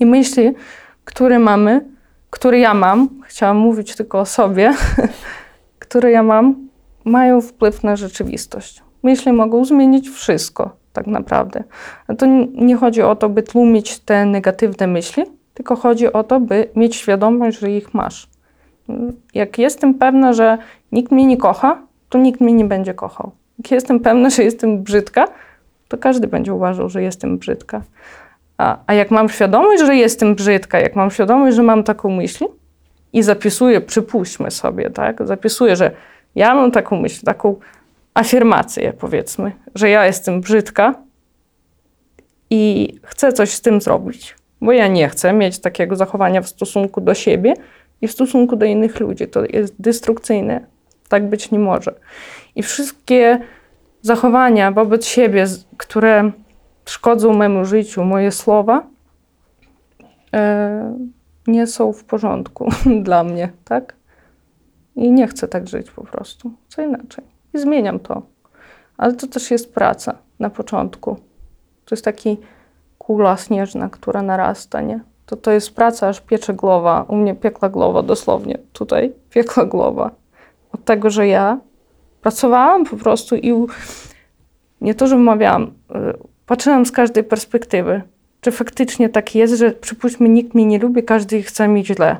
I 0.00 0.06
myśli, 0.06 0.54
które 1.04 1.38
mamy, 1.38 1.80
które 2.30 2.58
ja 2.58 2.74
mam, 2.74 3.08
chciałam 3.26 3.56
mówić 3.56 3.96
tylko 3.96 4.20
o 4.20 4.26
sobie, 4.26 4.74
które 5.88 6.10
ja 6.10 6.22
mam, 6.22 6.68
mają 7.04 7.40
wpływ 7.40 7.82
na 7.82 7.96
rzeczywistość. 7.96 8.82
Myśli 9.02 9.32
mogą 9.32 9.64
zmienić 9.64 10.08
wszystko, 10.08 10.70
tak 10.92 11.06
naprawdę. 11.06 11.64
To 12.18 12.26
nie 12.54 12.76
chodzi 12.76 13.02
o 13.02 13.16
to, 13.16 13.28
by 13.28 13.42
tłumić 13.42 13.98
te 13.98 14.26
negatywne 14.26 14.86
myśli, 14.86 15.24
tylko 15.54 15.76
chodzi 15.76 16.12
o 16.12 16.24
to, 16.24 16.40
by 16.40 16.68
mieć 16.76 16.96
świadomość, 16.96 17.58
że 17.58 17.70
ich 17.70 17.94
masz. 17.94 18.28
Jak 19.34 19.58
jestem 19.58 19.94
pewna, 19.94 20.32
że 20.32 20.58
nikt 20.92 21.12
mnie 21.12 21.26
nie 21.26 21.36
kocha, 21.36 21.82
to 22.08 22.18
nikt 22.18 22.40
mnie 22.40 22.52
nie 22.52 22.64
będzie 22.64 22.94
kochał. 22.94 23.30
Jak 23.58 23.70
jestem 23.70 24.00
pewna, 24.00 24.30
że 24.30 24.42
jestem 24.42 24.82
brzydka, 24.82 25.28
to 25.88 25.98
każdy 25.98 26.26
będzie 26.26 26.54
uważał, 26.54 26.88
że 26.88 27.02
jestem 27.02 27.38
brzydka. 27.38 27.82
A, 28.58 28.78
a 28.86 28.94
jak 28.94 29.10
mam 29.10 29.28
świadomość, 29.28 29.82
że 29.82 29.96
jestem 29.96 30.34
brzydka, 30.34 30.80
jak 30.80 30.96
mam 30.96 31.10
świadomość, 31.10 31.56
że 31.56 31.62
mam 31.62 31.82
taką 31.82 32.10
myśl 32.10 32.44
i 33.16 33.22
zapisuję, 33.22 33.80
przypuśćmy 33.80 34.50
sobie, 34.50 34.90
tak? 34.90 35.26
Zapisuję, 35.26 35.76
że 35.76 35.90
ja 36.34 36.54
mam 36.54 36.70
taką 36.70 37.00
myśl, 37.00 37.24
taką 37.24 37.56
afirmację, 38.14 38.92
powiedzmy, 38.92 39.52
że 39.74 39.90
ja 39.90 40.06
jestem 40.06 40.40
brzydka 40.40 40.94
i 42.50 42.92
chcę 43.02 43.32
coś 43.32 43.50
z 43.50 43.60
tym 43.60 43.80
zrobić, 43.80 44.34
bo 44.60 44.72
ja 44.72 44.88
nie 44.88 45.08
chcę 45.08 45.32
mieć 45.32 45.58
takiego 45.58 45.96
zachowania 45.96 46.42
w 46.42 46.48
stosunku 46.48 47.00
do 47.00 47.14
siebie 47.14 47.54
i 48.00 48.08
w 48.08 48.12
stosunku 48.12 48.56
do 48.56 48.66
innych 48.66 49.00
ludzi. 49.00 49.28
To 49.28 49.44
jest 49.44 49.74
destrukcyjne. 49.78 50.66
Tak 51.08 51.28
być 51.28 51.50
nie 51.50 51.58
może. 51.58 51.94
I 52.56 52.62
wszystkie 52.62 53.40
zachowania 54.02 54.72
wobec 54.72 55.06
siebie, 55.06 55.46
które 55.76 56.30
szkodzą 56.84 57.34
memu 57.34 57.64
życiu, 57.64 58.04
moje 58.04 58.32
słowa, 58.32 58.86
e, 60.34 61.15
nie 61.46 61.66
są 61.66 61.92
w 61.92 62.04
porządku 62.04 62.68
dla 63.02 63.24
mnie, 63.24 63.52
tak? 63.64 63.94
I 64.96 65.12
nie 65.12 65.26
chcę 65.26 65.48
tak 65.48 65.68
żyć 65.68 65.90
po 65.90 66.04
prostu. 66.04 66.52
Co 66.68 66.82
inaczej. 66.82 67.24
I 67.54 67.58
zmieniam 67.58 68.00
to. 68.00 68.22
Ale 68.96 69.12
to 69.12 69.26
też 69.26 69.50
jest 69.50 69.74
praca 69.74 70.18
na 70.38 70.50
początku. 70.50 71.16
To 71.84 71.94
jest 71.94 72.04
taki 72.04 72.36
kula 72.98 73.36
śnieżna, 73.36 73.88
która 73.88 74.22
narasta, 74.22 74.80
nie? 74.80 75.00
To 75.26 75.36
to 75.36 75.50
jest 75.50 75.74
praca, 75.74 76.08
aż 76.08 76.20
piecze 76.20 76.54
głowa. 76.54 77.04
U 77.08 77.16
mnie 77.16 77.34
piekła 77.34 77.68
głowa, 77.68 78.02
dosłownie. 78.02 78.58
Tutaj 78.72 79.12
piekła 79.30 79.64
głowa. 79.64 80.10
Od 80.72 80.84
tego, 80.84 81.10
że 81.10 81.28
ja 81.28 81.58
pracowałam 82.20 82.84
po 82.84 82.96
prostu 82.96 83.36
i 83.36 83.52
nie 84.80 84.94
to, 84.94 85.06
że 85.06 85.16
wmawiałam, 85.16 85.62
y, 85.62 85.72
patrzyłam 86.46 86.86
z 86.86 86.92
każdej 86.92 87.24
perspektywy. 87.24 88.02
Czy 88.46 88.52
faktycznie 88.52 89.08
tak 89.08 89.34
jest, 89.34 89.54
że 89.54 89.70
przypuśćmy, 89.70 90.28
nikt 90.28 90.54
mnie 90.54 90.66
nie 90.66 90.78
lubi, 90.78 91.02
każdy 91.02 91.42
chce 91.42 91.68
mi 91.68 91.86
źle. 91.86 92.16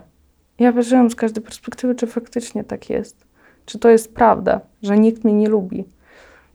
Ja 0.59 0.73
patrzyłam 0.73 1.11
z 1.11 1.15
każdej 1.15 1.45
perspektywy, 1.45 1.95
czy 1.95 2.07
faktycznie 2.07 2.65
tak 2.65 2.91
jest. 2.91 3.17
Czy 3.67 3.79
to 3.79 3.89
jest 3.89 4.15
prawda, 4.15 4.61
że 4.83 4.99
nikt 4.99 5.25
mnie 5.25 5.33
nie 5.33 5.49
lubi. 5.49 5.85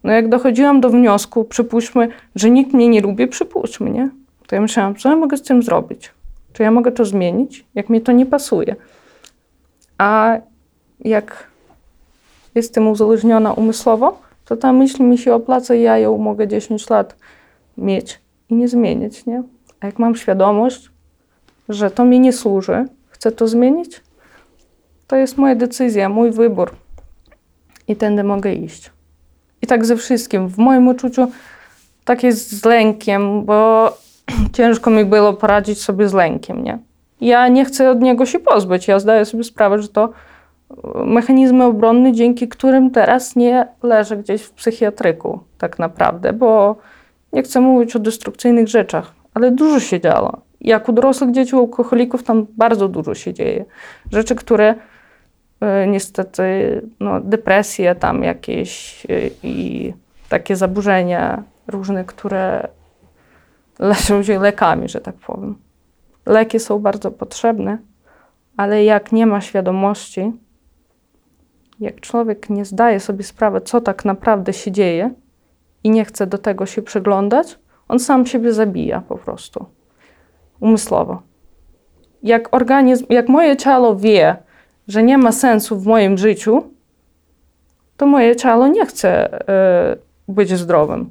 No 0.04 0.12
jak 0.12 0.30
dochodziłam 0.30 0.82
do 0.82 0.90
wniosku, 0.90 1.44
przypuśćmy, 1.44 2.08
że 2.36 2.50
nikt 2.50 2.74
mnie 2.74 2.88
nie 2.88 3.02
lubi, 3.02 3.28
przypuśćmy, 3.28 3.90
nie? 3.90 4.10
To 4.48 4.56
ja 4.56 4.62
myślałam, 4.62 4.96
co 4.96 5.10
ja 5.10 5.16
mogę 5.16 5.38
z 5.38 5.42
tym 5.42 5.64
zrobić? 5.64 6.12
Czy 6.54 6.64
ja 6.64 6.72
mogę 6.72 6.92
to 6.92 7.06
zmienić, 7.06 7.66
jak 7.76 7.90
mi 7.90 8.02
to 8.02 8.12
nie 8.12 8.26
pasuje? 8.26 8.76
A 9.98 10.38
jak 11.00 11.48
jestem 12.56 12.88
uzależniona 12.88 13.54
umysłowo, 13.54 14.22
to 14.46 14.58
ta 14.58 14.74
myśl 14.74 15.04
mi 15.04 15.18
się 15.18 15.34
opłaca 15.34 15.76
i 15.76 15.82
ja 15.82 15.98
ją 15.98 16.18
mogę 16.18 16.48
10 16.48 16.90
lat 16.90 17.16
mieć 17.78 18.20
i 18.50 18.56
nie 18.56 18.68
zmienić, 18.68 19.26
nie? 19.26 19.44
A 19.82 19.86
jak 19.86 20.00
mam 20.00 20.16
świadomość, 20.16 20.90
że 21.70 21.92
to 21.92 22.06
mi 22.06 22.20
nie 22.20 22.34
służy, 22.34 22.86
chcę 23.08 23.32
to 23.32 23.48
zmienić, 23.48 24.02
to 25.08 25.16
jest 25.16 25.38
moja 25.38 25.56
decyzja, 25.56 26.10
mój 26.10 26.32
wybór 26.32 26.76
i 27.88 27.96
tędy 27.96 28.24
mogę 28.24 28.54
iść. 28.54 28.92
I 29.62 29.68
tak 29.68 29.86
ze 29.86 29.96
wszystkim. 29.96 30.48
W 30.48 30.58
moim 30.58 30.88
uczuciu 30.88 31.32
tak 32.06 32.24
jest 32.24 32.52
z 32.52 32.66
lękiem, 32.66 33.46
bo 33.46 33.90
ciężko 34.54 34.90
mi 34.90 35.06
było 35.06 35.34
poradzić 35.34 35.82
sobie 35.82 36.10
z 36.10 36.14
lękiem, 36.14 36.64
nie? 36.64 36.80
Ja 37.22 37.48
nie 37.48 37.66
chcę 37.66 37.92
od 37.92 38.02
niego 38.02 38.26
się 38.26 38.40
pozbyć. 38.40 38.88
Ja 38.88 39.00
zdaję 39.00 39.26
sobie 39.26 39.44
sprawę, 39.44 39.82
że 39.82 39.88
to 39.88 40.10
e, 40.70 41.06
mechanizmy 41.06 41.64
obronne, 41.64 42.14
dzięki 42.14 42.48
którym 42.48 42.92
teraz 42.92 43.36
nie 43.36 43.68
leżę 43.84 44.18
gdzieś 44.18 44.42
w 44.42 44.52
psychiatryku, 44.52 45.40
tak 45.58 45.80
naprawdę, 45.80 46.34
bo 46.34 46.76
nie 47.34 47.44
chcę 47.44 47.62
mówić 47.62 47.96
o 47.96 48.00
destrukcyjnych 48.00 48.68
rzeczach, 48.68 49.14
ale 49.34 49.52
dużo 49.52 49.80
się 49.80 50.00
działo. 50.00 50.42
Jak 50.62 50.90
u 50.90 50.94
dorosłych 50.94 51.32
dzieci, 51.32 51.56
u 51.56 51.60
alkoholików, 51.60 52.24
tam 52.24 52.48
bardzo 52.58 52.88
dużo 52.88 53.16
się 53.16 53.34
dzieje. 53.34 53.66
Rzeczy, 54.12 54.36
które 54.36 54.76
e, 55.62 55.88
niestety, 55.88 56.82
no, 57.00 57.22
depresje 57.22 57.96
tam 57.96 58.24
jakieś 58.24 59.06
e, 59.06 59.10
i 59.44 59.94
takie 60.30 60.56
zaburzenia 60.56 61.44
różne, 61.68 62.06
które 62.06 62.68
leczą 63.80 64.24
się 64.24 64.40
lekami, 64.40 64.90
że 64.90 65.02
tak 65.02 65.16
powiem. 65.16 65.56
Leki 66.26 66.60
są 66.60 66.80
bardzo 66.80 67.12
potrzebne, 67.12 67.78
ale 68.58 68.84
jak 68.84 69.12
nie 69.12 69.26
ma 69.26 69.42
świadomości, 69.42 70.32
jak 71.80 72.00
człowiek 72.00 72.50
nie 72.50 72.66
zdaje 72.66 73.00
sobie 73.00 73.24
sprawy, 73.24 73.62
co 73.62 73.82
tak 73.82 74.06
naprawdę 74.06 74.54
się 74.54 74.72
dzieje 74.72 75.12
i 75.84 75.90
nie 75.90 76.06
chce 76.06 76.28
do 76.28 76.38
tego 76.38 76.66
się 76.66 76.82
przyglądać, 76.82 77.60
on 77.92 78.00
sam 78.00 78.26
siebie 78.26 78.54
zabija 78.54 79.02
po 79.02 79.18
prostu. 79.18 79.66
Umysłowo. 80.60 81.22
Jak 82.24 82.56
organizm, 82.56 83.06
jak 83.10 83.30
moje 83.30 83.58
ciało 83.58 83.96
wie, 83.96 84.36
że 84.88 85.04
nie 85.04 85.18
ma 85.18 85.32
sensu 85.32 85.80
w 85.80 85.86
moim 85.86 86.18
życiu, 86.18 86.64
to 87.98 88.06
moje 88.06 88.36
ciało 88.36 88.68
nie 88.68 88.86
chce 88.86 89.10
e, 89.50 89.98
być 90.28 90.50
zdrowym. 90.50 91.10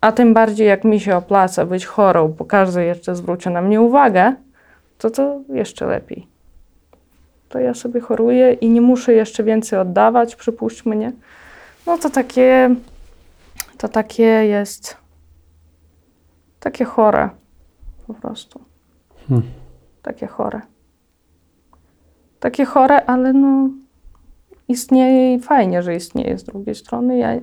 A 0.00 0.12
tym 0.12 0.34
bardziej, 0.34 0.66
jak 0.66 0.84
mi 0.84 1.00
się 1.00 1.16
opłaca 1.16 1.66
być 1.66 1.86
chorą, 1.86 2.28
bo 2.28 2.44
każdy 2.44 2.84
jeszcze 2.84 3.16
zwróci 3.16 3.50
na 3.50 3.62
mnie 3.62 3.80
uwagę, 3.80 4.34
to 4.98 5.10
to 5.10 5.40
jeszcze 5.48 5.86
lepiej. 5.86 6.26
To 7.48 7.58
ja 7.58 7.74
sobie 7.74 8.00
choruję 8.00 8.52
i 8.52 8.70
nie 8.70 8.80
muszę 8.80 9.12
jeszcze 9.12 9.44
więcej 9.44 9.78
oddawać, 9.78 10.36
przypuśćmy, 10.36 10.96
nie? 10.96 11.12
No 11.86 11.98
to 11.98 12.10
takie, 12.10 12.74
to 13.78 13.88
takie 13.88 14.24
jest, 14.24 15.03
takie 16.64 16.84
chore 16.84 17.30
po 18.06 18.14
prostu. 18.14 18.60
Takie 20.02 20.26
chore. 20.26 20.60
Takie 22.40 22.64
chore, 22.64 23.06
ale 23.06 23.32
no 23.32 23.70
istnieje 24.68 25.34
i 25.34 25.40
fajnie, 25.40 25.82
że 25.82 25.96
istnieje 25.96 26.38
z 26.38 26.44
drugiej 26.44 26.74
strony. 26.74 27.18
Ja 27.18 27.40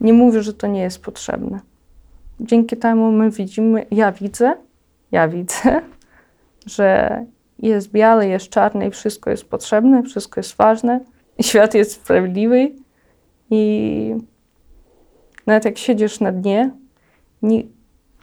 nie 0.00 0.12
mówię, 0.12 0.42
że 0.42 0.54
to 0.54 0.66
nie 0.66 0.80
jest 0.80 1.02
potrzebne. 1.02 1.60
Dzięki 2.40 2.76
temu 2.76 3.12
my 3.12 3.30
widzimy, 3.30 3.86
ja 3.90 4.12
widzę, 4.12 4.56
ja 5.12 5.28
widzę, 5.28 5.82
że 6.76 7.24
jest 7.58 7.90
białe, 7.90 8.28
jest 8.28 8.48
czarne 8.48 8.86
i 8.86 8.90
wszystko 8.90 9.30
jest 9.30 9.44
potrzebne, 9.44 10.02
wszystko 10.02 10.40
jest 10.40 10.56
ważne. 10.56 11.00
I 11.38 11.42
świat 11.44 11.74
jest 11.74 11.92
sprawiedliwy 11.92 12.72
i 13.50 14.14
nawet 15.46 15.64
jak 15.64 15.78
siedzisz 15.78 16.20
na 16.20 16.32
dnie, 16.32 16.70
nie, 17.42 17.62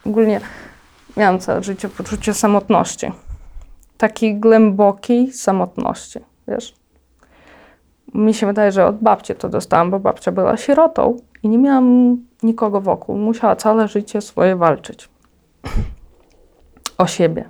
ogólnie 0.06 0.40
miałam 1.16 1.38
całe 1.38 1.62
życie 1.62 1.88
poczucie 1.88 2.34
samotności. 2.34 3.12
Takiej 3.98 4.40
głębokiej 4.40 5.32
samotności, 5.32 6.18
wiesz. 6.48 6.74
Mi 8.14 8.34
się 8.34 8.46
wydaje, 8.46 8.72
że 8.72 8.86
od 8.86 8.98
babci 8.98 9.34
to 9.34 9.48
dostałam, 9.48 9.90
bo 9.90 10.00
babcia 10.00 10.32
była 10.32 10.56
sierotą 10.56 11.16
i 11.42 11.48
nie 11.48 11.58
miałam 11.58 12.16
nikogo 12.42 12.80
wokół. 12.80 13.16
Musiała 13.16 13.56
całe 13.56 13.88
życie 13.88 14.20
swoje 14.20 14.56
walczyć. 14.56 15.08
O 16.98 17.06
siebie. 17.06 17.48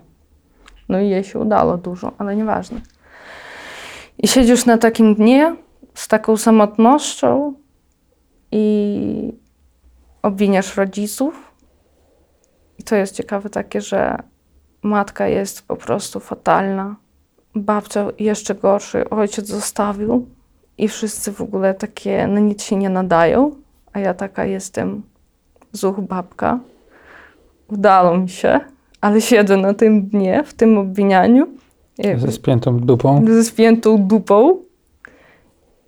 No 0.88 1.00
i 1.00 1.08
jej 1.08 1.24
się 1.24 1.38
udało 1.38 1.76
dużo, 1.76 2.12
ale 2.18 2.36
nieważne. 2.36 2.80
I 4.18 4.28
siedzisz 4.28 4.66
na 4.66 4.78
takim 4.78 5.14
dnie 5.14 5.56
z 5.94 6.08
taką 6.08 6.36
samotnością 6.36 7.54
i 8.52 9.32
obwiniasz 10.22 10.76
rodziców. 10.76 11.49
I 12.80 12.82
to 12.82 12.96
jest 12.96 13.14
ciekawe 13.14 13.50
takie, 13.50 13.80
że 13.80 14.16
matka 14.82 15.28
jest 15.28 15.66
po 15.66 15.76
prostu 15.76 16.20
fatalna. 16.20 16.96
Babcia 17.54 18.06
jeszcze 18.18 18.54
gorszy, 18.54 19.10
ojciec 19.10 19.46
zostawił 19.46 20.26
i 20.78 20.88
wszyscy 20.88 21.32
w 21.32 21.40
ogóle 21.40 21.74
takie 21.74 22.26
na 22.26 22.40
nic 22.40 22.62
się 22.62 22.76
nie 22.76 22.88
nadają, 22.88 23.50
a 23.92 23.98
ja 23.98 24.14
taka 24.14 24.44
jestem 24.44 25.02
zuch 25.72 26.00
babka. 26.00 26.58
Udało 27.68 28.18
mi 28.18 28.28
się, 28.28 28.60
ale 29.00 29.20
siedzę 29.20 29.56
na 29.56 29.74
tym 29.74 30.06
dnie, 30.06 30.44
w 30.46 30.54
tym 30.54 30.78
obwinianiu. 30.78 31.46
Ze 32.16 32.32
spiętą 32.32 32.80
dupą. 32.80 33.24
ze 33.26 33.44
spiętą 33.44 34.06
dupą 34.06 34.56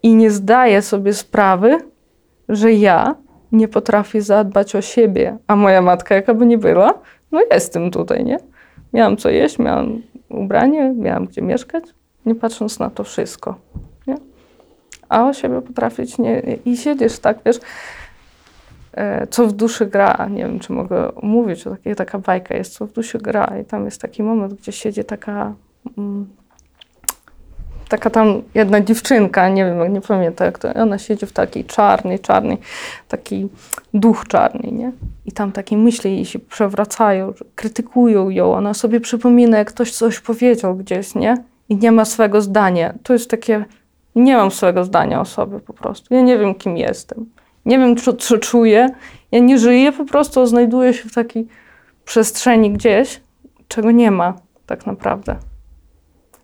i 0.02 0.14
nie 0.14 0.30
zdaję 0.30 0.82
sobie 0.82 1.14
sprawy, 1.14 1.78
że 2.48 2.72
ja 2.72 3.14
nie 3.52 3.68
potrafię 3.68 4.22
zadbać 4.22 4.76
o 4.76 4.82
siebie, 4.82 5.38
a 5.46 5.56
moja 5.56 5.82
matka, 5.82 6.14
jaka 6.14 6.34
by 6.34 6.46
nie 6.46 6.58
była, 6.58 6.94
no 7.32 7.40
jestem 7.50 7.90
tutaj, 7.90 8.24
nie? 8.24 8.38
Miałam 8.92 9.16
co 9.16 9.30
jeść, 9.30 9.58
miałam 9.58 10.02
ubranie, 10.28 10.94
miałam 10.96 11.26
gdzie 11.26 11.42
mieszkać, 11.42 11.84
nie 12.26 12.34
patrząc 12.34 12.78
na 12.78 12.90
to 12.90 13.04
wszystko, 13.04 13.54
nie? 14.06 14.14
A 15.08 15.28
o 15.28 15.32
siebie 15.32 15.62
potrafić 15.62 16.18
nie... 16.18 16.40
I 16.64 16.76
siedzisz 16.76 17.18
tak, 17.18 17.38
wiesz, 17.46 17.60
e, 18.92 19.26
co 19.26 19.46
w 19.46 19.52
duszy 19.52 19.86
gra, 19.86 20.28
nie 20.30 20.42
wiem, 20.42 20.58
czy 20.58 20.72
mogę 20.72 21.12
mówić, 21.22 21.66
o 21.66 21.70
takiej, 21.70 21.96
taka 21.96 22.18
bajka 22.18 22.56
jest, 22.56 22.72
co 22.72 22.86
w 22.86 22.92
duszy 22.92 23.18
gra 23.18 23.52
i 23.62 23.64
tam 23.64 23.84
jest 23.84 24.00
taki 24.00 24.22
moment, 24.22 24.54
gdzie 24.54 24.72
siedzi 24.72 25.04
taka 25.04 25.54
mm, 25.98 26.26
taka 27.92 28.10
tam 28.10 28.42
jedna 28.54 28.80
dziewczynka, 28.80 29.48
nie 29.48 29.64
wiem, 29.64 29.92
nie 29.92 30.00
pamiętam 30.00 30.46
jak 30.46 30.58
to, 30.58 30.74
ona 30.74 30.98
siedzi 30.98 31.26
w 31.26 31.32
takiej 31.32 31.64
czarnej, 31.64 32.18
czarnej, 32.18 32.58
taki 33.08 33.48
duch 33.94 34.24
czarny, 34.28 34.72
nie? 34.72 34.92
I 35.26 35.32
tam 35.32 35.52
takie 35.52 35.76
myśli 35.76 36.14
jej 36.14 36.24
się 36.24 36.38
przewracają, 36.38 37.32
krytykują 37.54 38.30
ją, 38.30 38.54
ona 38.54 38.74
sobie 38.74 39.00
przypomina, 39.00 39.58
jak 39.58 39.68
ktoś 39.68 39.92
coś 39.92 40.20
powiedział 40.20 40.76
gdzieś, 40.76 41.14
nie? 41.14 41.36
I 41.68 41.76
nie 41.76 41.92
ma 41.92 42.04
swego 42.04 42.40
zdania. 42.40 42.94
To 43.02 43.12
jest 43.12 43.30
takie, 43.30 43.64
nie 44.14 44.36
mam 44.36 44.50
swego 44.50 44.84
zdania 44.84 45.20
o 45.20 45.24
sobie 45.24 45.60
po 45.60 45.72
prostu. 45.72 46.14
Ja 46.14 46.22
nie 46.22 46.38
wiem, 46.38 46.54
kim 46.54 46.76
jestem. 46.76 47.26
Nie 47.66 47.78
wiem, 47.78 47.96
co, 47.96 48.12
co 48.12 48.38
czuję. 48.38 48.88
Ja 49.32 49.38
nie 49.38 49.58
żyję, 49.58 49.92
po 49.92 50.04
prostu 50.04 50.46
znajduję 50.46 50.94
się 50.94 51.08
w 51.08 51.14
takiej 51.14 51.46
przestrzeni 52.04 52.70
gdzieś, 52.70 53.20
czego 53.68 53.90
nie 53.90 54.10
ma 54.10 54.34
tak 54.66 54.86
naprawdę. 54.86 55.51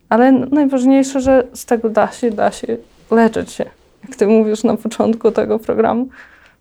Ale 0.08 0.32
najważniejsze, 0.32 1.20
że 1.20 1.46
z 1.54 1.64
tego 1.64 1.90
da 1.90 2.12
się, 2.12 2.30
da 2.30 2.52
się 2.52 2.76
leczyć 3.10 3.52
się. 3.52 3.64
Jak 4.02 4.16
ty 4.16 4.26
mówisz 4.26 4.64
na 4.64 4.76
początku 4.76 5.30
tego 5.30 5.58
programu, 5.58 6.08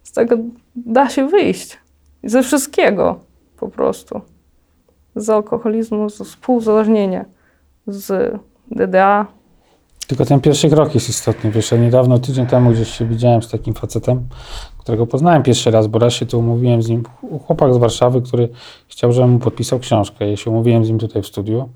z 0.03 0.11
tego 0.11 0.35
da 0.75 1.09
się 1.09 1.27
wyjść. 1.27 1.77
Ze 2.23 2.43
wszystkiego 2.43 3.19
po 3.59 3.67
prostu. 3.69 4.21
Z 5.15 5.29
alkoholizmu, 5.29 6.09
z 6.09 6.21
współuzależnienia, 6.21 7.25
z 7.87 8.35
DDA. 8.71 9.25
Tylko 10.07 10.25
ten 10.25 10.41
pierwszy 10.41 10.69
krok 10.69 10.95
jest 10.95 11.09
istotny. 11.09 11.51
Wiesz, 11.51 11.71
ja 11.71 11.77
niedawno, 11.77 12.19
tydzień 12.19 12.45
temu 12.45 12.71
gdzieś 12.71 12.97
się 12.97 13.05
widziałem 13.05 13.43
z 13.43 13.49
takim 13.49 13.73
facetem, 13.73 14.27
którego 14.77 15.07
poznałem 15.07 15.43
pierwszy 15.43 15.71
raz, 15.71 15.87
bo 15.87 15.99
raz 15.99 16.13
się 16.13 16.25
tu 16.25 16.39
umówiłem 16.39 16.81
z 16.81 16.89
nim, 16.89 17.03
chłopak 17.47 17.73
z 17.73 17.77
Warszawy, 17.77 18.21
który 18.21 18.49
chciał, 18.87 19.11
żebym 19.11 19.31
mu 19.31 19.39
podpisał 19.39 19.79
książkę. 19.79 20.29
Ja 20.29 20.37
się 20.37 20.51
umówiłem 20.51 20.85
z 20.85 20.89
nim 20.89 20.99
tutaj 20.99 21.21
w 21.21 21.27
studiu 21.27 21.69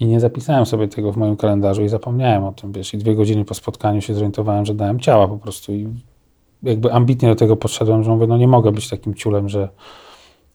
i 0.00 0.06
nie 0.06 0.20
zapisałem 0.20 0.66
sobie 0.66 0.88
tego 0.88 1.12
w 1.12 1.16
moim 1.16 1.36
kalendarzu 1.36 1.82
i 1.82 1.88
zapomniałem 1.88 2.44
o 2.44 2.52
tym, 2.52 2.72
wiesz, 2.72 2.94
i 2.94 2.98
dwie 2.98 3.14
godziny 3.14 3.44
po 3.44 3.54
spotkaniu 3.54 4.00
się 4.00 4.14
zorientowałem, 4.14 4.66
że 4.66 4.74
dałem 4.74 5.00
ciała 5.00 5.28
po 5.28 5.38
prostu 5.38 5.72
i 5.72 5.88
jakby 6.62 6.92
ambitnie 6.92 7.28
do 7.28 7.34
tego 7.34 7.56
podszedłem, 7.56 8.04
że 8.04 8.10
mówię, 8.10 8.26
no 8.26 8.36
nie 8.36 8.48
mogę 8.48 8.72
być 8.72 8.88
takim 8.88 9.14
ciulem, 9.14 9.48
że, 9.48 9.68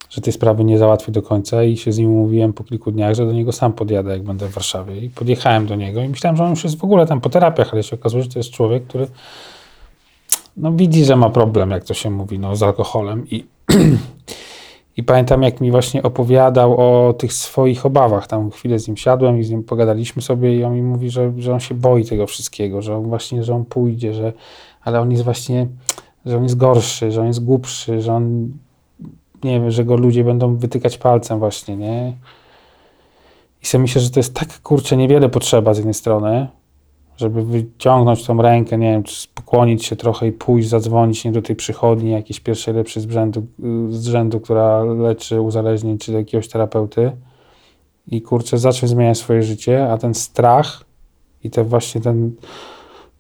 że 0.10 0.22
tej 0.22 0.34
sprawy 0.34 0.64
nie 0.64 0.78
załatwię 0.78 1.12
do 1.12 1.22
końca 1.22 1.64
i 1.64 1.78
się 1.78 1.92
z 1.92 1.98
nim 1.98 2.10
umówiłem 2.10 2.54
po 2.54 2.64
kilku 2.64 2.92
dniach, 2.92 3.16
że 3.16 3.26
do 3.26 3.34
niego 3.34 3.52
sam 3.52 3.74
podjadę, 3.74 4.12
jak 4.12 4.24
będę 4.24 4.48
w 4.48 4.52
Warszawie. 4.52 4.98
I 4.98 5.10
podjechałem 5.10 5.66
do 5.66 5.76
niego 5.76 6.02
i 6.02 6.10
myślałem, 6.10 6.38
że 6.38 6.44
on 6.44 6.50
już 6.50 6.64
jest 6.64 6.78
w 6.78 6.84
ogóle 6.84 7.08
tam 7.08 7.22
po 7.22 7.30
terapiach, 7.30 7.74
ale 7.74 7.84
się 7.84 7.96
okazuje, 7.96 8.24
że 8.24 8.30
to 8.30 8.40
jest 8.40 8.50
człowiek, 8.50 8.84
który 8.88 9.08
no 10.58 10.72
widzi, 10.72 11.06
że 11.06 11.16
ma 11.16 11.30
problem, 11.30 11.72
jak 11.72 11.84
to 11.84 11.94
się 11.94 12.10
mówi, 12.10 12.40
no 12.40 12.56
z 12.56 12.64
alkoholem 12.64 13.30
i 13.30 13.46
I 14.98 15.04
pamiętam, 15.04 15.44
jak 15.44 15.62
mi 15.62 15.72
właśnie 15.72 16.04
opowiadał 16.04 16.78
o 16.78 17.14
tych 17.14 17.34
swoich 17.34 17.86
obawach. 17.86 18.28
Tam 18.28 18.52
chwilę 18.52 18.80
z 18.80 18.88
nim 18.88 18.98
siadłem 18.98 19.40
i 19.40 19.44
z 19.44 19.50
nim 19.50 19.64
pogadaliśmy 19.64 20.22
sobie 20.22 20.56
i 20.56 20.64
on 20.64 20.76
mi 20.76 20.82
mówi, 20.82 21.10
że, 21.10 21.34
że 21.38 21.54
on 21.54 21.60
się 21.60 21.76
boi 21.76 22.06
tego 22.06 22.28
wszystkiego, 22.28 22.82
że 22.82 22.96
on 22.98 23.04
właśnie, 23.04 23.44
że 23.44 23.56
on 23.56 23.66
pójdzie, 23.66 24.14
że, 24.14 24.34
ale 24.82 25.02
on 25.02 25.12
jest 25.12 25.24
właśnie, 25.24 25.68
że 26.26 26.38
on 26.38 26.44
jest 26.44 26.58
gorszy, 26.58 27.12
że 27.12 27.22
on 27.22 27.28
jest 27.28 27.44
głupszy, 27.44 28.02
że 28.02 28.14
on, 28.14 28.52
nie 29.44 29.60
wiem, 29.60 29.72
że 29.72 29.86
go 29.86 29.96
ludzie 29.96 30.24
będą 30.24 30.56
wytykać 30.56 30.98
palcem 30.98 31.40
właśnie, 31.40 31.78
nie? 31.78 32.14
I 33.64 33.66
sobie 33.66 33.82
myślę, 33.82 34.02
że 34.02 34.10
to 34.10 34.20
jest 34.20 34.34
tak, 34.34 34.62
kurczę, 34.62 34.98
niewiele 34.98 35.30
potrzeba 35.30 35.74
z 35.74 35.78
jednej 35.78 35.94
strony, 35.94 36.48
żeby 37.22 37.44
wyciągnąć 37.44 38.26
tą 38.26 38.42
rękę, 38.42 38.78
nie 38.78 38.92
wiem, 38.92 39.04
czy 39.04 39.28
pokłonić 39.34 39.86
się 39.86 39.96
trochę 39.96 40.28
i 40.28 40.32
pójść, 40.32 40.70
zadzwonić 40.70 41.26
nie 41.26 41.32
do 41.32 41.42
tej 41.42 41.56
przychodni, 41.56 42.12
jakiejś 42.12 42.40
pierwszej 42.40 42.74
lepszej 42.74 43.04
z 43.04 43.10
rzędu, 43.10 43.46
z 43.90 44.06
rzędu, 44.06 44.40
która 44.40 44.84
leczy 44.84 45.42
uzależnień, 45.42 45.98
czy 45.98 46.12
do 46.12 46.18
jakiegoś 46.18 46.48
terapeuty 46.48 47.12
i 48.08 48.22
kurczę, 48.22 48.58
zacząć 48.58 48.90
zmieniać 48.90 49.18
swoje 49.18 49.44
życie, 49.44 49.92
a 49.92 49.98
ten 49.98 50.14
strach 50.14 50.86
i 51.44 51.50
te 51.50 51.64
właśnie 51.64 52.02
ten, 52.02 52.32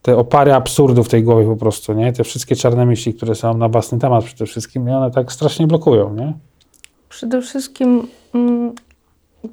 te 0.01 0.17
opary 0.17 0.53
absurdu 0.53 1.03
w 1.03 1.09
tej 1.09 1.23
głowie 1.23 1.45
po 1.45 1.55
prostu, 1.55 1.93
nie? 1.93 2.13
Te 2.13 2.23
wszystkie 2.23 2.55
czarne 2.55 2.85
myśli, 2.85 3.13
które 3.13 3.35
są 3.35 3.57
na 3.57 3.69
własny 3.69 3.99
temat 3.99 4.23
przede 4.23 4.45
wszystkim, 4.45 4.85
nie? 4.85 4.97
one 4.97 5.11
tak 5.11 5.31
strasznie 5.31 5.67
blokują, 5.67 6.13
nie? 6.13 6.33
Przede 7.09 7.41
wszystkim 7.41 8.07
mm, 8.33 8.73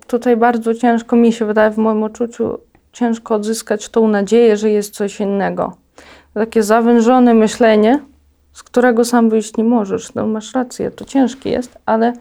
tutaj 0.06 0.36
bardzo 0.36 0.74
ciężko 0.74 1.16
mi 1.16 1.32
się 1.32 1.44
wydaje, 1.44 1.70
w 1.70 1.78
moim 1.78 2.02
odczuciu, 2.02 2.58
ciężko 2.92 3.34
odzyskać 3.34 3.88
tą 3.88 4.08
nadzieję, 4.08 4.56
że 4.56 4.70
jest 4.70 4.94
coś 4.94 5.20
innego. 5.20 5.76
Takie 6.34 6.62
zawężone 6.62 7.34
myślenie, 7.34 8.00
z 8.52 8.62
którego 8.62 9.04
sam 9.04 9.30
wyjść 9.30 9.56
nie 9.56 9.64
możesz. 9.64 10.14
No 10.14 10.26
masz 10.26 10.54
rację, 10.54 10.90
to 10.90 11.04
ciężkie 11.04 11.50
jest, 11.50 11.78
ale 11.86 12.12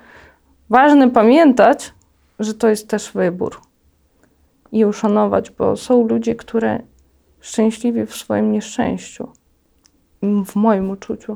ważne 0.70 1.10
pamiętać, 1.10 1.94
że 2.40 2.54
to 2.54 2.68
jest 2.68 2.88
też 2.88 3.12
wybór. 3.12 3.62
I 4.72 4.86
uszanować, 4.86 5.52
bo 5.52 5.78
są 5.78 6.08
ludzie, 6.08 6.36
które 6.36 6.80
szczęśliwi 7.40 8.06
w 8.06 8.16
swoim 8.16 8.52
nieszczęściu. 8.52 9.28
W 10.46 10.56
moim 10.56 10.90
uczuciu. 10.90 11.36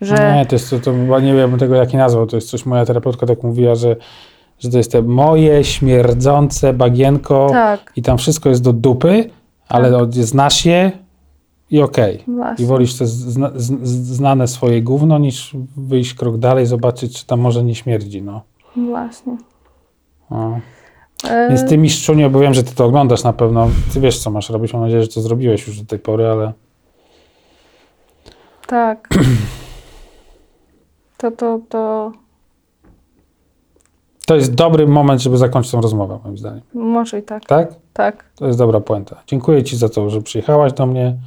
Że 0.00 0.34
Nie, 0.36 0.46
to 0.46 0.54
jest 0.54 0.70
to, 0.70 0.78
to 0.78 1.20
nie 1.20 1.34
wiem 1.34 1.58
tego, 1.58 1.84
nazwał. 1.94 2.26
To 2.26 2.36
jest 2.36 2.50
coś, 2.50 2.66
moja 2.66 2.84
terapeutka 2.84 3.26
tak 3.26 3.42
mówiła, 3.42 3.74
że, 3.74 3.96
że 4.58 4.70
to 4.70 4.78
jest 4.78 4.92
te 4.92 5.02
moje 5.02 5.64
śmierdzące 5.64 6.72
bagienko 6.72 7.46
tak, 7.50 7.92
i 7.96 8.02
tam 8.02 8.18
wszystko 8.18 8.48
jest 8.48 8.62
do 8.62 8.72
dupy, 8.72 9.30
ale 9.68 9.92
Tak. 9.92 10.12
znasz 10.14 10.64
je 10.64 10.92
i 11.70 11.80
okej. 11.82 12.24
właśnie. 12.26 12.64
I 12.64 12.68
wolisz 12.68 12.94
te 12.94 13.06
zna, 13.06 13.50
znane 13.84 14.48
swoje 14.48 14.82
gówno, 14.82 15.18
niż 15.18 15.56
wyjść 15.76 16.14
krok 16.14 16.38
dalej, 16.38 16.66
zobaczyć, 16.66 17.18
czy 17.18 17.26
tam 17.26 17.40
może 17.40 17.64
nie 17.64 17.74
śmierdzi, 17.74 18.22
no. 18.22 18.42
Właśnie. 18.76 19.36
no. 20.30 20.60
E, 21.30 21.48
Więc 21.48 21.68
ty 21.68 21.78
mistrzunio, 21.78 22.30
bo 22.30 22.40
wiem, 22.40 22.54
że 22.54 22.62
ty 22.62 22.74
to 22.74 22.84
oglądasz 22.84 23.24
na 23.24 23.32
pewno, 23.32 23.70
ty 23.94 24.00
wiesz, 24.00 24.18
co 24.18 24.30
masz 24.30 24.50
robić, 24.50 24.72
mam 24.72 24.82
nadzieję, 24.82 25.02
że 25.02 25.08
to 25.08 25.20
zrobiłeś 25.20 25.66
już 25.66 25.80
do 25.80 25.86
tej 25.86 25.98
pory, 25.98 26.26
ale 26.26 26.52
Tak. 28.66 29.08
To, 31.18 31.30
to, 31.30 31.60
to 31.68 32.12
to 34.28 34.36
jest 34.36 34.54
dobry 34.54 34.86
moment, 34.86 35.22
żeby 35.22 35.36
zakończyć 35.36 35.72
tę 35.72 35.80
rozmowę, 35.80 36.18
moim 36.24 36.38
zdaniem. 36.38 36.62
Może 36.74 37.18
i 37.18 37.22
tak. 37.22 37.44
Tak? 37.44 37.74
Tak. 37.92 38.24
To 38.34 38.46
jest 38.46 38.58
dobra 38.58 38.80
puenta. 38.80 39.22
Dziękuję 39.26 39.62
Ci 39.62 39.76
za 39.76 39.88
to, 39.88 40.10
że 40.10 40.22
przyjechałaś 40.22 40.72
do 40.72 40.86
mnie 40.86 41.18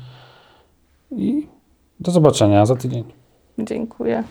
i 1.11 1.47
do 1.99 2.11
zobaczenia 2.11 2.65
za 2.65 2.75
tydzień. 2.75 3.03
Dziękuję. 3.59 4.23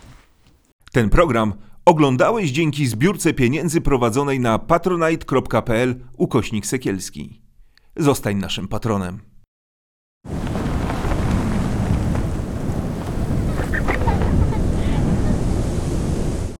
Ten 0.91 1.09
program 1.09 1.53
oglądałeś 1.85 2.51
dzięki 2.51 2.87
zbiórce 2.87 3.33
pieniędzy 3.33 3.81
prowadzonej 3.81 4.39
na 4.39 4.59
patronite.pl 4.59 5.95
ukośnik 6.17 6.65
Sekielski. 6.65 7.41
Zostań 7.97 8.35
naszym 8.35 8.67
patronem. 8.67 9.19